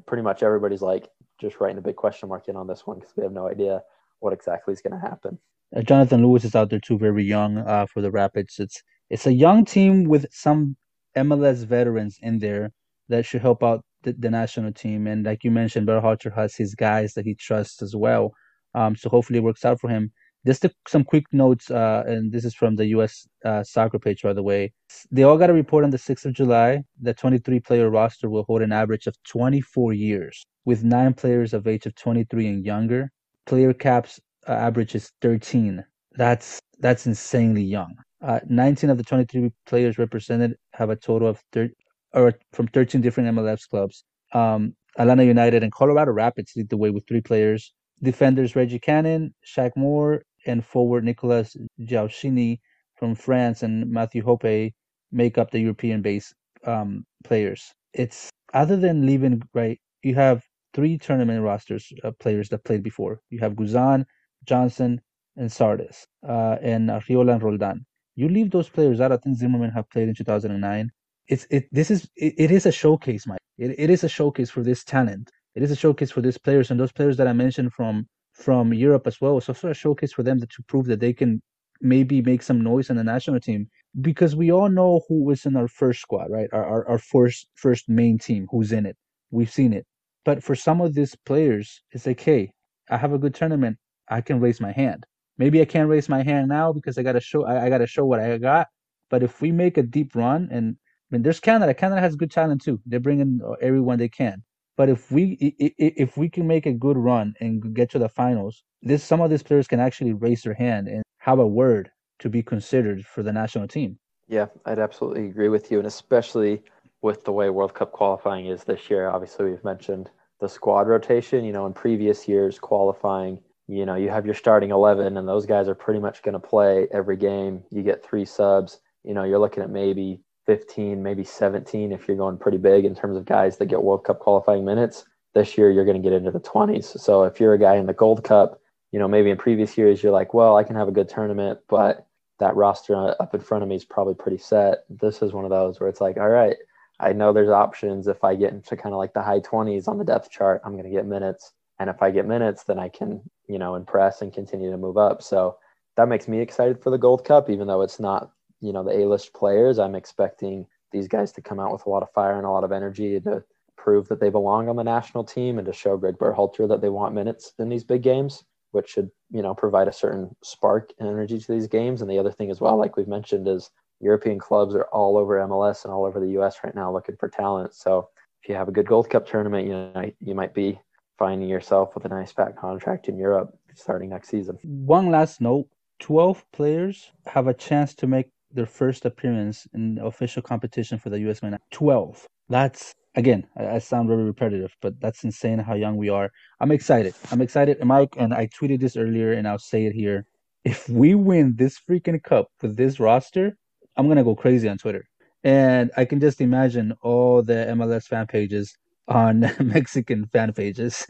pretty 0.07 0.23
much 0.23 0.43
everybody's 0.43 0.83
like 0.83 1.09
just 1.41 1.59
writing 1.59 1.79
a 1.79 1.81
big 1.81 1.97
question 1.97 2.29
mark 2.29 2.49
in 2.49 2.57
on 2.57 2.67
this 2.67 2.87
one 2.87 2.99
because 2.99 3.17
we 3.17 3.23
have 3.23 3.33
no 3.33 3.49
idea 3.49 3.81
what 4.19 4.35
exactly 4.35 4.73
is 4.75 4.83
going 4.83 4.93
to 4.93 5.09
happen. 5.09 5.39
Uh, 5.75 5.81
Jonathan 5.81 6.23
Lewis 6.23 6.45
is 6.45 6.55
out 6.55 6.69
there 6.69 6.81
too, 6.81 6.99
very 6.99 7.25
young 7.25 7.57
uh, 7.59 7.87
for 7.87 8.03
the 8.03 8.11
Rapids. 8.11 8.57
It's 8.59 8.83
it's 9.09 9.27
a 9.27 9.33
young 9.33 9.65
team 9.65 10.05
with 10.05 10.27
some 10.31 10.77
MLS 11.17 11.65
veterans 11.65 12.19
in 12.21 12.39
there 12.41 12.73
that 13.09 13.25
should 13.25 13.41
help 13.41 13.63
out 13.63 13.83
the, 14.03 14.13
the 14.13 14.31
national 14.31 14.73
team. 14.73 15.07
And 15.07 15.25
like 15.25 15.45
you 15.45 15.51
mentioned, 15.51 15.89
Berhalter 15.89 16.35
has 16.35 16.55
his 16.55 16.75
guys 16.75 17.15
that 17.15 17.25
he 17.25 17.35
trusts 17.35 17.81
as 17.81 17.97
well. 17.97 18.35
Um, 18.75 18.97
so 18.97 19.09
hopefully 19.09 19.39
it 19.39 19.43
works 19.45 19.65
out 19.65 19.81
for 19.81 19.89
him. 19.89 20.13
Just 20.47 20.67
some 20.89 21.05
quick 21.05 21.27
notes, 21.33 21.71
uh, 21.71 22.03
and 22.07 22.33
this 22.33 22.45
is 22.45 22.55
from 22.55 22.77
the 22.77 22.87
U.S. 22.87 23.27
Uh, 23.45 23.63
soccer 23.63 23.99
page, 23.99 24.23
by 24.23 24.33
the 24.33 24.43
way. 24.43 24.73
They 25.11 25.23
all 25.23 25.37
got 25.37 25.51
a 25.51 25.53
report 25.53 25.85
on 25.85 25.91
the 25.91 25.99
6th 25.99 26.25
of 26.25 26.33
July. 26.33 26.83
The 27.03 27.13
23 27.13 27.61
player 27.61 27.91
roster 27.91 28.31
will 28.31 28.45
hold 28.45 28.63
an 28.63 28.73
average 28.73 29.07
of 29.07 29.15
24 29.25 29.93
years, 29.93 30.47
with 30.65 30.83
nine 30.83 31.13
players 31.13 31.53
of 31.53 31.67
age 31.67 31.85
of 31.85 31.95
23 31.95 32.47
and 32.47 32.65
younger. 32.65 33.11
Player 33.45 33.75
caps 33.75 34.19
uh, 34.49 34.53
average 34.53 34.95
is 34.95 35.13
13. 35.21 35.85
That's 36.13 36.59
that's 36.79 37.07
insanely 37.07 37.63
young. 37.63 37.95
Uh, 38.23 38.41
19 38.49 38.91
of 38.91 38.99
the 38.99 39.05
23 39.05 39.51
players 39.67 39.99
represented 39.99 40.55
have 40.73 40.91
a 40.91 40.97
total 40.97 41.29
of 41.29 41.43
30, 41.53 41.75
or 42.15 42.33
from 42.53 42.67
13 42.69 43.01
different 43.01 43.37
MLS 43.37 43.69
clubs. 43.69 44.05
Um, 44.33 44.75
Atlanta 44.99 45.25
United 45.25 45.63
and 45.63 45.73
Colorado 45.73 46.13
Rapids 46.13 46.53
lead 46.57 46.69
the 46.69 46.77
way 46.77 46.91
with 46.91 47.07
three 47.07 47.21
players. 47.21 47.73
Defenders 48.03 48.57
Reggie 48.57 48.79
Cannon, 48.79 49.35
Shaq 49.47 49.73
Moore, 49.77 50.23
and 50.47 50.65
forward 50.65 51.05
Nicolas 51.05 51.57
Gioacchini 51.81 52.59
from 52.97 53.15
France 53.15 53.63
and 53.63 53.91
Matthew 53.91 54.23
Hoppe 54.23 54.73
make 55.13 55.39
up 55.39 55.51
the 55.51 55.61
European 55.61 56.03
based 56.03 56.35
um, 56.65 57.05
players. 57.25 57.73
It's 57.95 58.31
other 58.55 58.77
than 58.77 59.07
leaving 59.07 59.43
right, 59.55 59.79
you 60.03 60.15
have 60.15 60.43
three 60.75 60.99
tournament 60.99 61.43
rosters 61.43 61.93
of 62.05 62.19
players 62.19 62.49
that 62.51 62.65
played 62.65 62.83
before. 62.83 63.21
You 63.31 63.41
have 63.41 63.55
Guzan, 63.55 64.05
Johnson, 64.45 65.01
and 65.37 65.51
Zardes, 65.51 66.05
uh, 66.29 66.57
and 66.63 66.91
uh, 66.91 67.01
Riola 67.09 67.35
and 67.35 67.43
Roldan. 67.43 67.87
You 68.17 68.29
leave 68.29 68.51
those 68.51 68.69
players 68.69 69.01
out. 69.01 69.13
I 69.13 69.17
think 69.17 69.37
Zimmerman 69.37 69.71
have 69.71 69.89
played 69.91 70.09
in 70.09 70.15
2009. 70.15 70.91
It's 71.29 71.47
it. 71.51 71.69
This 71.73 71.91
is 71.91 72.09
it, 72.17 72.35
it 72.37 72.51
is 72.51 72.67
a 72.67 72.73
showcase, 72.73 73.27
Mike. 73.27 73.39
It, 73.59 73.75
it 73.79 73.91
is 73.91 74.05
a 74.05 74.09
showcase 74.09 74.51
for 74.51 74.63
this 74.63 74.85
talent. 74.85 75.31
It 75.55 75.63
is 75.63 75.71
a 75.71 75.77
showcase 75.77 76.11
for 76.11 76.21
these 76.21 76.39
players 76.39 76.71
and 76.71 76.79
those 76.79 76.93
players 76.93 77.17
that 77.17 77.29
I 77.29 77.33
mentioned 77.33 77.73
from 77.73 78.07
from 78.41 78.73
Europe 78.73 79.07
as 79.07 79.21
well. 79.21 79.41
So 79.41 79.53
also 79.53 79.71
a 79.71 79.75
showcase 79.75 80.13
for 80.13 80.23
them 80.23 80.41
to, 80.41 80.47
to 80.47 80.63
prove 80.67 80.87
that 80.87 81.01
they 81.01 81.13
can 81.13 81.43
maybe 81.81 82.21
make 82.23 82.43
some 82.43 82.61
noise 82.61 82.91
in 82.91 82.97
the 82.97 83.05
national 83.05 83.41
team 83.41 83.69
because 84.01 84.37
we 84.37 84.53
all 84.53 84.69
know 84.69 85.01
who 85.09 85.25
was 85.25 85.47
in 85.47 85.57
our 85.57 85.69
first 85.69 86.01
squad, 86.01 86.31
right? 86.31 86.49
Our, 86.53 86.65
our, 86.65 86.89
our 86.89 86.99
first 86.99 87.49
first 87.55 87.89
main 87.89 88.19
team, 88.19 88.47
who's 88.51 88.73
in 88.73 88.87
it. 88.87 88.97
We've 89.31 89.51
seen 89.51 89.73
it. 89.73 89.87
But 90.25 90.43
for 90.43 90.55
some 90.55 90.81
of 90.81 90.95
these 90.95 91.17
players, 91.25 91.83
it's 91.93 92.07
like, 92.07 92.21
hey, 92.21 92.53
I 92.91 92.97
have 92.97 93.13
a 93.13 93.19
good 93.19 93.35
tournament. 93.35 93.79
I 94.09 94.21
can 94.21 94.41
raise 94.41 94.61
my 94.61 94.73
hand. 94.73 95.05
Maybe 95.39 95.61
I 95.61 95.65
can't 95.65 95.89
raise 95.89 96.09
my 96.09 96.23
hand 96.23 96.49
now 96.49 96.73
because 96.73 96.99
I 96.99 97.03
gotta 97.03 97.21
show 97.21 97.45
I, 97.47 97.67
I 97.67 97.69
gotta 97.71 97.87
show 97.87 98.05
what 98.05 98.21
I 98.21 98.37
got. 98.39 98.69
But 99.09 99.23
if 99.23 99.41
we 99.41 99.53
make 99.53 99.79
a 99.79 99.83
deep 99.83 100.15
run, 100.15 100.49
and 100.51 100.77
I 101.11 101.15
mean, 101.15 101.23
there's 101.23 101.41
Canada. 101.41 101.75
Canada 101.75 102.01
has 102.01 102.15
good 102.17 102.31
talent 102.31 102.63
too. 102.63 102.81
They're 102.87 103.01
bringing 103.01 103.41
everyone 103.61 103.99
they 103.99 104.09
can. 104.09 104.43
But 104.77 104.89
if 104.89 105.11
we 105.11 105.37
if 105.59 106.17
we 106.17 106.29
can 106.29 106.47
make 106.47 106.67
a 106.67 106.73
good 106.73 106.97
run 106.97 107.35
and 107.41 107.75
get 107.75 107.91
to 107.91 107.99
the 107.99 108.09
finals, 108.09 108.63
this 108.83 109.05
some 109.05 109.21
of 109.21 109.31
these 109.31 109.43
players 109.43 109.69
can 109.69 109.81
actually 109.81 110.13
raise 110.13 110.43
their 110.43 110.55
hand 110.55 110.89
and 110.89 111.03
have 111.19 111.39
a 111.39 111.47
word 111.47 111.91
to 112.21 112.29
be 112.29 112.43
considered 112.43 113.05
for 113.05 113.23
the 113.23 113.33
national 113.33 113.69
team. 113.69 113.99
Yeah, 114.29 114.47
I'd 114.65 114.79
absolutely 114.79 115.27
agree 115.27 115.49
with 115.49 115.71
you, 115.71 115.79
and 115.79 115.87
especially 115.87 116.63
with 117.03 117.25
the 117.25 117.33
way 117.33 117.51
World 117.51 117.75
Cup 117.75 117.93
qualifying 117.93 118.47
is 118.47 118.65
this 118.65 118.89
year. 118.91 119.09
Obviously, 119.09 119.51
we've 119.51 119.65
mentioned 119.65 120.11
the 120.39 120.49
squad 120.49 120.87
rotation. 120.87 121.45
You 121.45 121.53
know, 121.53 121.67
in 121.67 121.73
previous 121.73 122.29
years, 122.29 122.59
qualifying, 122.59 123.41
you 123.69 123.85
know, 123.85 123.97
you 123.97 124.09
have 124.09 124.25
your 124.25 124.35
starting 124.35 124.71
11, 124.71 125.17
and 125.17 125.29
those 125.29 125.47
guys 125.47 125.69
are 125.69 125.75
pretty 125.75 126.01
much 126.01 126.23
going 126.23 126.35
to 126.35 126.39
play 126.39 126.87
every 126.93 127.17
game. 127.17 127.63
You 127.71 127.83
get 127.83 128.05
three 128.05 128.25
subs. 128.25 128.81
You 129.05 129.15
know, 129.15 129.25
you're 129.25 129.39
looking 129.39 129.63
at 129.63 129.71
maybe 129.71 130.21
15, 130.47 131.03
maybe 131.03 131.25
17 131.25 131.93
if 131.93 132.09
you're 132.09 132.17
going 132.17 132.39
pretty 132.39 132.59
big 132.59 132.85
in 132.85 132.95
terms 132.95 133.17
of 133.17 133.25
guys 133.25 133.59
that 133.59 133.67
get 133.67 133.83
World 133.83 134.05
Cup 134.05 134.19
qualifying 134.19 134.65
minutes. 134.65 135.05
This 135.35 135.57
year, 135.57 135.71
you're 135.71 135.85
going 135.85 136.01
to 136.01 136.03
get 136.03 136.17
into 136.17 136.31
the 136.31 136.41
20s. 136.41 136.99
So 136.99 137.23
if 137.25 137.39
you're 137.39 137.55
a 137.55 137.59
guy 137.59 137.77
in 137.77 137.87
the 137.87 137.93
Gold 137.93 138.25
Cup, 138.25 138.61
you 138.91 138.99
know, 138.99 139.07
maybe 139.07 139.31
in 139.31 139.37
previous 139.37 139.79
years, 139.79 140.03
you're 140.03 140.13
like, 140.13 140.35
well, 140.35 140.57
I 140.57 140.65
can 140.65 140.75
have 140.75 140.89
a 140.89 140.93
good 140.93 141.09
tournament, 141.09 141.61
but 141.69 142.07
that 142.41 142.57
roster 142.57 143.15
up 143.21 143.35
in 143.35 143.41
front 143.41 143.63
of 143.63 143.69
me 143.69 143.77
is 143.77 143.85
probably 143.85 144.15
pretty 144.15 144.39
set. 144.39 144.85
This 144.89 145.23
is 145.23 145.33
one 145.33 145.45
of 145.45 145.51
those 145.51 145.79
where 145.79 145.89
it's 145.89 146.01
like, 146.01 146.17
all 146.17 146.31
right, 146.31 146.57
I 146.99 147.13
know 147.13 147.33
there's 147.33 147.51
options. 147.51 148.09
If 148.09 148.25
I 148.25 148.35
get 148.35 148.53
into 148.53 148.77
kind 148.77 148.95
of 148.95 148.99
like 148.99 149.15
the 149.15 149.23
high 149.23 149.41
20s 149.41 149.87
on 149.87 149.99
the 149.99 150.05
depth 150.05 150.31
chart, 150.31 150.61
I'm 150.65 150.73
going 150.73 150.85
to 150.85 150.91
get 150.91 151.07
minutes. 151.07 151.53
And 151.79 151.89
if 151.89 152.03
I 152.03 152.11
get 152.11 152.27
minutes, 152.27 152.65
then 152.65 152.79
I 152.79 152.89
can, 152.89 153.23
you 153.47 153.59
know, 153.59 153.75
impress 153.75 154.21
and 154.21 154.33
continue 154.33 154.71
to 154.71 154.77
move 154.77 154.99
up. 154.99 155.23
So 155.23 155.57
that 155.97 156.09
makes 156.09 156.29
me 156.29 156.41
excited 156.41 156.83
for 156.83 156.91
the 156.91 156.99
Gold 156.99 157.25
Cup, 157.25 157.49
even 157.49 157.69
though 157.69 157.83
it's 157.83 158.01
not, 158.01 158.33
you 158.61 158.73
know, 158.73 158.83
the 158.85 158.99
A-list 158.99 159.33
players. 159.33 159.79
I'm 159.79 159.95
expecting 159.95 160.67
these 160.93 161.09
guys 161.09 161.33
to 161.33 161.43
come 161.43 161.61
out 161.61 161.73
with 161.73 161.87
a 161.87 161.91
lot 161.91 162.03
of 162.03 162.13
fire 162.13 162.37
and 162.37 162.47
a 162.47 162.51
lot 162.51 162.65
of 162.65 162.73
energy 162.73 163.21
to 163.21 163.45
prove 163.77 164.09
that 164.09 164.21
they 164.21 164.29
belong 164.29 164.69
on 164.69 164.77
the 164.77 164.85
national 164.85 165.25
team 165.25 165.59
and 165.59 165.67
to 165.67 165.73
show 165.73 165.97
Greg 165.97 166.19
Berhalter 166.19 166.69
that 166.69 166.81
they 166.81 166.89
want 166.89 167.15
minutes 167.15 167.53
in 167.59 167.69
these 167.69 167.85
big 167.85 168.03
games, 168.03 168.45
which 168.73 168.91
should, 168.91 169.11
you 169.31 169.43
know, 169.43 169.55
provide 169.55 169.89
a 169.89 169.93
certain 169.93 170.35
spark 170.43 170.91
and 170.99 171.09
energy 171.09 171.39
to 171.39 171.53
these 171.53 171.67
games. 171.67 172.03
And 172.03 172.11
the 172.11 172.19
other 172.19 172.33
thing 172.33 172.51
as 172.51 172.61
well, 172.61 172.77
like 172.77 172.97
we've 172.97 173.09
mentioned, 173.09 173.49
is 173.49 173.71
European 174.01 174.39
clubs 174.39 174.75
are 174.75 174.89
all 174.93 175.17
over 175.17 175.39
MLS 175.47 175.85
and 175.85 175.93
all 175.93 176.05
over 176.05 176.21
the 176.21 176.39
US 176.41 176.59
right 176.65 176.75
now 176.75 176.93
looking 176.93 177.17
for 177.17 177.29
talent. 177.29 177.75
So 177.75 178.09
if 178.43 178.49
you 178.49 178.55
have 178.55 178.69
a 178.69 178.73
good 178.73 178.87
Gold 178.87 179.09
Cup 179.11 179.27
tournament, 179.27 179.67
you 179.67 179.73
know, 179.73 180.11
you 180.21 180.35
might 180.35 180.55
be 180.55 180.79
finding 181.19 181.49
yourself 181.49 181.95
with 181.95 182.07
a 182.07 182.09
nice 182.09 182.33
fat 182.33 182.57
contract 182.57 183.09
in 183.09 183.19
Europe 183.19 183.57
starting 183.75 184.11
next 184.11 184.29
season. 184.29 184.59
One 184.63 185.11
last 185.11 185.41
note 185.41 185.69
12 186.01 186.45
players 186.53 187.13
have 187.27 187.47
a 187.47 187.55
chance 187.55 187.95
to 187.97 188.07
make 188.07 188.31
their 188.53 188.67
first 188.67 189.05
appearance 189.05 189.67
in 189.75 189.99
official 190.03 190.43
competition 190.43 190.99
for 190.99 191.11
the 191.11 191.21
US 191.31 191.43
men. 191.43 191.57
12. 191.71 192.27
That's 192.49 192.95
again, 193.15 193.47
I, 193.57 193.67
I, 193.77 193.79
sound 193.79 194.09
very 194.09 194.25
repetitive, 194.25 194.75
but 194.81 195.01
that's 195.01 195.25
insane 195.25 195.59
how 195.59 195.75
young 195.75 195.97
we 195.97 196.09
are. 196.09 196.31
I'm 196.61 196.71
excited. 196.71 197.15
I'm 197.31 197.41
excited. 197.41 197.79
And 197.79 197.89
Mike, 197.89 198.15
and 198.17 198.35
I 198.35 198.49
tweeted 198.49 198.81
this 198.81 198.97
earlier 198.97 199.33
and 199.33 199.47
I'll 199.49 199.59
say 199.59 199.87
it 199.87 199.93
here. 199.93 200.27
If 200.65 200.89
we 200.89 201.15
win 201.15 201.55
this 201.57 201.79
freaking 201.89 202.23
cup 202.23 202.49
with 202.63 202.77
this 202.77 203.01
roster, 203.01 203.57
I'm 203.97 204.09
gonna 204.09 204.25
go 204.25 204.35
crazy 204.35 204.69
on 204.69 204.79
Twitter, 204.79 205.05
and 205.43 205.91
I 205.97 206.05
can 206.05 206.21
just 206.21 206.41
imagine 206.41 206.93
all 207.03 207.43
the 207.43 207.67
MLS 207.71 208.05
fan 208.05 208.27
pages 208.27 208.77
on 209.09 209.41
Mexican 209.61 210.27
fan 210.27 210.53
pages 210.53 211.07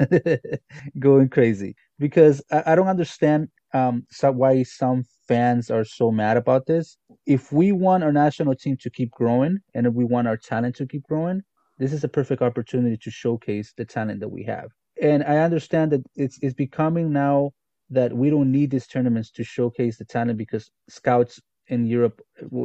going 0.98 1.28
crazy 1.28 1.74
because 1.98 2.42
I, 2.50 2.62
I 2.68 2.74
don't 2.76 2.88
understand 2.88 3.48
um 3.72 4.04
so 4.10 4.30
why 4.32 4.62
some 4.62 5.04
fans 5.30 5.70
are 5.70 5.84
so 5.84 6.10
mad 6.10 6.36
about 6.36 6.66
this. 6.66 6.96
If 7.24 7.52
we 7.52 7.70
want 7.70 8.02
our 8.02 8.12
national 8.12 8.56
team 8.56 8.76
to 8.80 8.90
keep 8.90 9.10
growing 9.12 9.58
and 9.74 9.86
if 9.86 9.94
we 9.94 10.04
want 10.04 10.26
our 10.26 10.36
talent 10.36 10.74
to 10.76 10.86
keep 10.86 11.04
growing, 11.04 11.42
this 11.78 11.92
is 11.92 12.02
a 12.02 12.08
perfect 12.08 12.42
opportunity 12.42 12.96
to 12.96 13.10
showcase 13.10 13.72
the 13.76 13.84
talent 13.84 14.18
that 14.20 14.28
we 14.28 14.42
have. 14.44 14.68
And 15.00 15.22
I 15.22 15.38
understand 15.38 15.92
that 15.92 16.02
it's 16.16 16.38
it's 16.42 16.54
becoming 16.54 17.12
now 17.12 17.52
that 17.90 18.12
we 18.12 18.28
don't 18.30 18.50
need 18.50 18.70
these 18.70 18.86
tournaments 18.86 19.30
to 19.32 19.44
showcase 19.44 19.98
the 19.98 20.04
talent 20.04 20.36
because 20.36 20.70
scouts 20.88 21.40
in 21.68 21.86
Europe, 21.86 22.20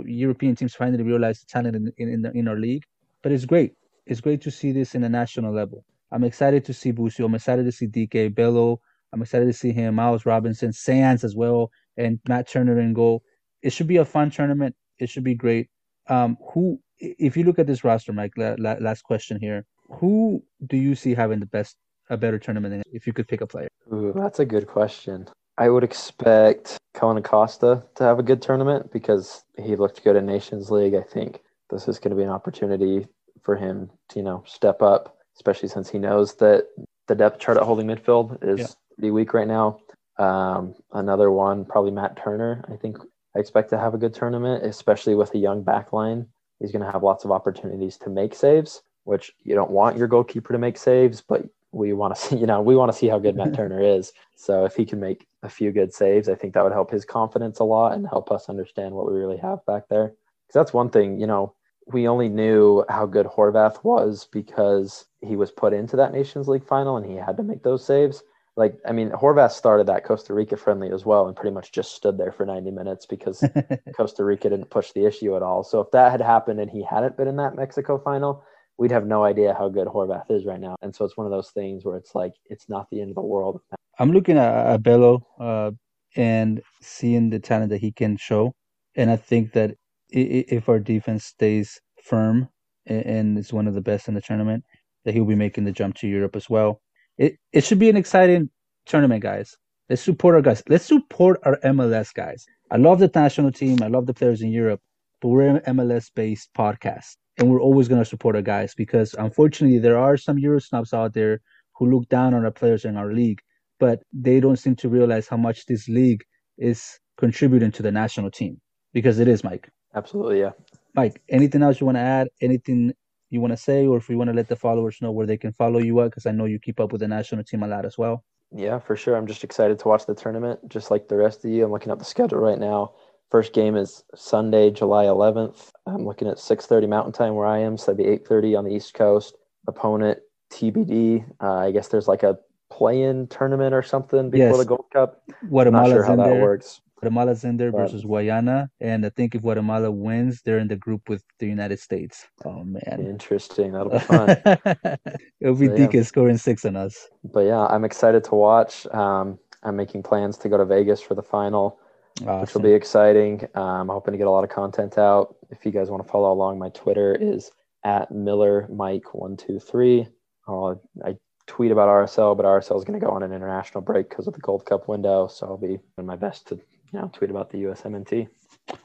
European 0.06 0.56
teams 0.56 0.74
finally 0.74 1.04
realize 1.04 1.40
the 1.40 1.46
talent 1.48 1.76
in 1.76 1.94
in, 1.98 2.10
in, 2.16 2.22
the, 2.24 2.32
in 2.32 2.48
our 2.48 2.58
league. 2.58 2.84
But 3.22 3.32
it's 3.32 3.46
great. 3.46 3.74
It's 4.08 4.22
great 4.22 4.42
to 4.42 4.52
see 4.52 4.72
this 4.72 4.96
in 4.96 5.04
a 5.04 5.10
national 5.10 5.54
level. 5.54 5.84
I'm 6.12 6.24
excited 6.24 6.66
to 6.66 6.74
see 6.74 6.92
Busio. 6.92 7.26
I'm 7.28 7.36
excited 7.36 7.66
to 7.66 7.72
see 7.72 7.88
Dike 7.88 8.34
Bello. 8.34 8.80
I'm 9.16 9.22
excited 9.22 9.46
to 9.46 9.54
see 9.54 9.72
him, 9.72 9.96
Miles 9.96 10.26
Robinson, 10.26 10.74
Sands 10.74 11.24
as 11.24 11.36
well, 11.36 11.72
and 11.96 12.20
Matt 12.28 12.50
Turner 12.50 12.78
in 12.82 12.94
goal. 12.94 13.24
It 13.62 13.72
should 13.72 13.88
be 13.88 13.96
a 13.96 14.04
fun 14.04 14.30
tournament. 14.30 14.76
It 15.00 15.10
should 15.10 15.24
be 15.24 15.36
great. 15.36 15.70
Um, 16.10 16.38
who, 16.52 16.82
if 17.00 17.38
you 17.38 17.46
look 17.46 17.58
at 17.58 17.66
this 17.66 17.86
roster, 17.86 18.12
Mike, 18.12 18.34
la- 18.36 18.56
la- 18.58 18.76
last 18.82 19.04
question 19.04 19.40
here. 19.40 19.66
Who 19.88 20.44
do 20.68 20.76
you 20.76 20.96
see 20.96 21.14
having 21.14 21.40
the 21.40 21.46
best, 21.46 21.78
a 22.10 22.18
better 22.18 22.38
tournament 22.38 22.74
than 22.74 22.84
if 22.92 23.08
you 23.08 23.14
could 23.14 23.30
pick 23.30 23.40
a 23.40 23.48
player? 23.48 23.70
Ooh, 23.94 24.12
that's 24.14 24.40
a 24.40 24.46
good 24.46 24.68
question. 24.68 25.30
I 25.58 25.70
would 25.70 25.86
expect 25.86 26.78
Kellyn 26.94 27.18
Acosta 27.18 27.86
to 27.96 28.04
have 28.04 28.20
a 28.20 28.24
good 28.24 28.42
tournament 28.42 28.92
because 28.92 29.46
he 29.58 29.78
looked 29.78 30.04
good 30.04 30.18
in 30.18 30.26
Nations 30.26 30.70
League. 30.70 30.94
I 30.94 31.04
think 31.04 31.40
this 31.70 31.88
is 31.88 32.00
going 32.00 32.12
to 32.12 32.18
be 32.18 32.24
an 32.24 32.30
opportunity 32.30 33.08
for 33.44 33.56
him 33.56 33.90
to, 34.10 34.20
you 34.20 34.26
know, 34.26 34.44
step 34.46 34.82
up, 34.82 35.18
especially 35.38 35.70
since 35.70 35.90
he 35.90 36.00
knows 36.00 36.36
that 36.36 36.66
the 37.08 37.16
depth 37.16 37.40
chart 37.40 37.58
at 37.58 37.64
holding 37.64 37.88
midfield 37.88 38.44
is 38.44 38.60
yeah. 38.60 38.68
Pretty 38.96 39.12
weak 39.12 39.34
right 39.34 39.48
now. 39.48 39.80
Um, 40.18 40.76
another 40.94 41.32
one, 41.32 41.66
probably 41.66 41.92
Matt 41.92 42.18
Turner. 42.18 42.64
I 42.72 42.78
think 42.78 42.98
I 43.36 43.40
expect 43.40 43.70
to 43.72 43.78
have 43.78 43.94
a 43.94 43.98
good 43.98 44.14
tournament, 44.14 44.66
especially 44.66 45.16
with 45.16 45.34
a 45.34 45.38
young 45.38 45.64
back 45.64 45.94
line. 45.94 46.28
He's 46.60 46.72
going 46.72 46.86
to 46.86 46.92
have 46.92 47.04
lots 47.04 47.26
of 47.26 47.32
opportunities 47.32 47.98
to 47.98 48.10
make 48.10 48.34
saves, 48.34 48.82
which 49.04 49.34
you 49.44 49.56
don't 49.56 49.72
want 49.72 49.98
your 49.98 50.08
goalkeeper 50.08 50.54
to 50.54 50.60
make 50.60 50.78
saves, 50.78 51.22
but 51.22 51.44
we 51.72 51.92
want 51.92 52.16
to 52.16 52.22
see, 52.28 52.38
you 52.38 52.46
know, 52.46 52.62
we 52.62 52.76
want 52.76 52.92
to 52.92 52.98
see 52.98 53.08
how 53.08 53.20
good 53.20 53.36
Matt 53.36 53.54
Turner 53.56 53.82
is. 53.82 54.14
So 54.36 54.66
if 54.66 54.76
he 54.76 54.86
can 54.86 55.00
make 55.00 55.28
a 55.44 55.50
few 55.50 55.72
good 55.72 55.94
saves, 55.94 56.30
I 56.30 56.36
think 56.36 56.54
that 56.54 56.64
would 56.64 56.72
help 56.72 56.92
his 56.92 57.06
confidence 57.06 57.60
a 57.60 57.66
lot 57.66 57.94
and 57.94 58.08
help 58.08 58.32
us 58.32 58.50
understand 58.50 58.96
what 58.96 59.12
we 59.12 59.18
really 59.18 59.38
have 59.38 59.66
back 59.66 59.90
there. 59.90 60.08
Because 60.48 60.54
that's 60.54 60.74
one 60.74 60.90
thing, 60.90 61.20
you 61.20 61.28
know, 61.28 61.54
we 61.88 62.08
only 62.08 62.30
knew 62.30 62.84
how 62.90 63.06
good 63.06 63.28
Horvath 63.28 63.84
was 63.84 64.28
because 64.32 65.06
he 65.22 65.36
was 65.36 65.52
put 65.52 65.74
into 65.74 65.96
that 65.98 66.14
Nations 66.14 66.48
League 66.48 66.66
final 66.66 66.98
and 66.98 67.06
he 67.06 67.16
had 67.16 67.38
to 67.38 67.44
make 67.44 67.62
those 67.62 67.86
saves. 67.86 68.24
Like, 68.58 68.78
I 68.88 68.94
mean, 68.94 69.10
Horvath 69.10 69.52
started 69.52 69.88
that 69.88 70.06
Costa 70.06 70.34
Rica 70.34 70.56
friendly 70.56 70.90
as 70.92 71.06
well 71.06 71.28
and 71.28 71.36
pretty 71.36 71.54
much 71.54 71.74
just 71.74 71.94
stood 71.94 72.18
there 72.18 72.32
for 72.32 72.46
90 72.46 72.72
minutes 72.72 73.06
because 73.06 73.44
Costa 73.96 74.24
Rica 74.24 74.50
didn't 74.50 74.70
push 74.70 74.94
the 74.94 75.06
issue 75.06 75.36
at 75.36 75.44
all. 75.44 75.64
So 75.64 75.82
if 75.82 75.92
that 75.92 76.12
had 76.12 76.22
happened 76.22 76.62
and 76.62 76.72
he 76.72 76.82
hadn't 76.82 77.18
been 77.18 77.28
in 77.28 77.36
that 77.36 77.56
Mexico 77.56 77.98
final, 77.98 78.44
we'd 78.78 78.92
have 78.92 79.06
no 79.06 79.24
idea 79.24 79.54
how 79.54 79.70
good 79.70 79.88
Horvath 79.88 80.30
is 80.30 80.46
right 80.46 80.60
now. 80.60 80.76
And 80.82 80.96
so 80.96 81.06
it's 81.06 81.18
one 81.18 81.26
of 81.26 81.32
those 81.32 81.52
things 81.52 81.86
where 81.86 81.98
it's 81.98 82.16
like 82.16 82.34
it's 82.46 82.70
not 82.70 82.88
the 82.92 83.02
end 83.02 83.10
of 83.12 83.16
the 83.16 83.22
world. 83.22 83.60
I'm 84.00 84.12
looking 84.12 84.38
at 84.38 84.78
Bello 84.84 85.26
uh, 85.40 85.72
and 86.16 86.62
seeing 86.82 87.30
the 87.30 87.40
talent 87.40 87.70
that 87.70 87.80
he 87.82 87.92
can 87.92 88.18
show, 88.18 88.54
and 88.96 89.10
I 89.10 89.16
think 89.16 89.54
that 89.54 89.76
if 90.10 90.70
our 90.70 90.80
defense 90.80 91.26
stays 91.26 91.80
firm 92.04 92.50
and 92.86 93.38
is 93.38 93.52
one 93.52 93.68
of 93.68 93.74
the 93.74 93.82
best 93.82 94.08
in 94.08 94.14
the 94.14 94.22
tournament, 94.22 94.64
that 95.04 95.14
he'll 95.14 95.26
be 95.26 95.36
making 95.36 95.64
the 95.64 95.72
jump 95.72 95.96
to 95.96 96.08
Europe 96.08 96.36
as 96.36 96.50
well. 96.50 96.82
It 97.18 97.38
it 97.52 97.64
should 97.64 97.80
be 97.80 97.90
an 97.90 97.98
exciting 97.98 98.50
tournament, 98.86 99.24
guys. 99.24 99.56
Let's 99.90 100.02
support 100.02 100.36
our 100.36 100.42
guys. 100.42 100.64
Let's 100.68 100.86
support 100.86 101.40
our 101.44 101.58
MLS 101.64 102.14
guys. 102.14 102.46
I 102.72 102.78
love 102.78 103.00
the 103.00 103.12
national 103.14 103.52
team. 103.52 103.84
I 103.84 103.88
love 103.88 104.08
the 104.08 104.14
players 104.14 104.42
in 104.42 104.52
Europe, 104.52 104.82
but 105.22 105.30
we're 105.30 105.48
an 105.48 105.76
MLS 105.76 106.10
based 106.14 106.50
podcast 106.58 107.16
and 107.38 107.50
we're 107.50 107.62
always 107.62 107.88
going 107.88 108.02
to 108.02 108.10
support 108.10 108.36
our 108.36 108.42
guys 108.42 108.74
because 108.74 109.14
unfortunately 109.20 109.80
there 109.80 109.98
are 109.98 110.18
some 110.18 110.40
Euro 110.40 110.60
snobs 110.60 110.94
out 110.94 111.14
there 111.14 111.42
who 111.76 111.90
look 111.92 112.08
down 112.10 112.34
on 112.34 112.46
our 112.46 112.52
players 112.52 112.86
in 112.86 112.98
our 112.98 113.14
league, 113.14 113.42
but 113.80 114.02
they 114.14 114.40
don't 114.40 114.58
seem 114.58 114.76
to 114.78 114.90
realize 114.90 115.28
how 115.28 115.38
much 115.38 115.66
this 115.66 115.88
league 115.88 116.24
is 116.58 117.00
contributing 117.18 117.72
to 117.72 117.84
the 117.84 117.92
national 117.92 118.32
team 118.32 118.60
because 118.94 119.20
it 119.20 119.28
is, 119.28 119.44
Mike. 119.44 119.70
Absolutely, 119.94 120.40
yeah. 120.40 120.52
Mike, 120.96 121.22
anything 121.30 121.62
else 121.62 121.80
you 121.80 121.86
want 121.86 121.98
to 121.98 122.02
add? 122.02 122.28
Anything 122.42 122.94
you 123.30 123.42
want 123.42 123.52
to 123.52 123.58
say, 123.58 123.86
or 123.88 123.98
if 123.98 124.10
you 124.10 124.18
want 124.18 124.30
to 124.30 124.36
let 124.36 124.48
the 124.50 124.56
followers 124.56 124.98
know 125.02 125.12
where 125.12 125.26
they 125.26 125.38
can 125.38 125.52
follow 125.54 125.80
you 125.80 126.00
at, 126.02 126.06
because 126.12 126.26
I 126.26 126.32
know 126.32 126.46
you 126.46 126.60
keep 126.60 126.80
up 126.80 126.92
with 126.92 127.02
the 127.02 127.08
national 127.08 127.44
team 127.44 127.64
a 127.64 127.68
lot 127.68 127.86
as 127.86 127.98
well. 127.98 128.24
Yeah, 128.52 128.80
for 128.80 128.96
sure. 128.96 129.16
I'm 129.18 129.28
just 129.28 129.44
excited 129.44 129.80
to 129.80 129.88
watch 129.88 130.06
the 130.06 130.14
tournament, 130.16 130.60
just 130.70 130.92
like 130.92 131.08
the 131.08 131.18
rest 131.18 131.44
of 131.44 131.52
you. 131.52 131.66
I'm 131.66 131.72
looking 131.72 131.92
at 131.92 132.00
the 132.00 132.06
schedule 132.06 132.38
right 132.40 132.60
now. 132.60 132.94
First 133.32 133.54
game 133.54 133.76
is 133.76 134.04
Sunday, 134.14 134.70
July 134.70 135.06
11th. 135.06 135.72
I'm 135.88 136.06
looking 136.06 136.28
at 136.28 136.38
6:30 136.38 136.88
Mountain 136.88 137.14
Time 137.14 137.36
where 137.36 137.48
I 137.48 137.58
am, 137.60 137.78
so 137.78 137.92
that'd 137.92 137.98
be 137.98 138.10
8:30 138.10 138.56
on 138.56 138.64
the 138.66 138.72
East 138.74 138.94
Coast. 138.94 139.36
Opponent 139.68 140.20
TBD. 140.54 141.26
Uh, 141.42 141.54
I 141.56 141.72
guess 141.72 141.88
there's 141.88 142.08
like 142.08 142.22
a 142.24 142.38
play-in 142.70 143.28
tournament 143.28 143.74
or 143.74 143.82
something 143.82 144.30
before 144.30 144.48
Yes. 144.50 144.58
the 144.60 144.66
Gold 144.66 144.86
Cup. 144.94 145.24
Guatemala's 145.50 145.90
Not 145.90 145.96
sure 145.96 146.04
how 146.04 146.16
that 146.16 146.26
there. 146.30 146.42
works. 146.42 146.82
Guatemala's 147.00 147.44
in 147.44 147.58
there 147.58 147.72
But- 147.72 147.80
versus 147.80 148.04
Guyana, 148.06 148.70
and 148.80 149.06
I 149.06 149.10
think 149.10 149.36
if 149.36 149.42
Guatemala 149.42 149.92
wins, 149.92 150.42
they're 150.44 150.60
in 150.60 150.68
the 150.68 150.76
group 150.76 151.10
with 151.10 151.24
the 151.40 151.48
United 151.48 151.80
States. 151.80 152.26
Oh 152.46 152.64
man, 152.64 153.06
Interesting. 153.08 153.74
That'll 153.74 153.90
be 153.92 154.00
fun. 154.00 154.30
it'll 155.42 155.56
be 155.56 155.68
So, 155.68 155.76
yeah. 155.76 156.02
Scoring 156.04 156.38
six 156.38 156.66
on 156.66 156.76
us. 156.76 157.08
but 157.24 157.42
yeah, 157.42 157.66
I'm 157.66 157.84
excited 157.86 158.24
to 158.26 158.36
watch. 158.36 158.88
Um, 158.88 159.40
I'm 159.64 159.76
making 159.76 160.04
plans 160.04 160.38
to 160.40 160.50
go 160.50 160.58
to 160.58 160.66
Vegas 160.66 161.02
for 161.02 161.16
the 161.16 161.24
final. 161.24 161.80
which 162.22 162.54
will 162.54 162.62
be 162.62 162.72
exciting. 162.72 163.46
I'm 163.56 163.62
um, 163.62 163.88
hoping 163.90 164.14
to 164.14 164.18
get 164.18 164.28
a 164.28 164.32
lot 164.32 164.44
of 164.46 164.50
content 164.50 164.98
out. 164.98 165.36
If 165.50 165.66
you 165.66 165.72
guys 165.72 165.90
want 165.90 166.06
to 166.06 166.10
follow 166.10 166.32
along, 166.32 166.60
my 166.60 166.70
Twitter 166.70 167.14
is 167.14 167.52
at 167.84 168.10
Miller 168.12 168.68
Mike 168.72 169.14
one 169.14 169.36
two 169.36 169.60
three. 169.60 170.08
Uh, 170.48 170.76
I 171.04 171.18
tweet 171.48 171.72
about 171.72 171.90
RSL, 171.90 172.36
but 172.38 172.46
RSL 172.46 172.78
is 172.78 172.84
going 172.86 173.00
to 173.00 173.06
go 173.06 173.12
on 173.12 173.22
an 173.24 173.34
international 173.34 173.82
break 173.82 174.10
because 174.10 174.28
of 174.28 174.34
the 174.34 174.40
Gold 174.40 174.66
Cup 174.66 174.88
window. 174.88 175.28
So 175.28 175.46
I'll 175.48 175.58
be 175.58 175.78
doing 175.98 176.08
my 176.08 176.16
best 176.16 176.48
to 176.48 176.60
you 176.92 177.00
know 177.00 177.10
tweet 177.14 177.30
about 177.30 177.50
the 177.52 177.64
USMNT. 177.64 178.28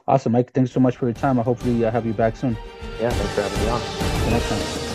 Awesome, 0.07 0.31
Mike. 0.33 0.51
Thanks 0.53 0.71
so 0.71 0.79
much 0.79 0.97
for 0.97 1.05
your 1.05 1.13
time. 1.13 1.39
I 1.39 1.43
hopefully 1.43 1.83
uh, 1.85 1.91
have 1.91 2.05
you 2.05 2.13
back 2.13 2.35
soon. 2.35 2.55
Yeah, 2.99 3.09
thanks 3.09 3.33
for 3.33 3.41
having 3.41 3.61
me 3.63 3.69
on. 3.69 3.81
Till 4.23 4.31
next 4.31 4.49
time. 4.49 4.90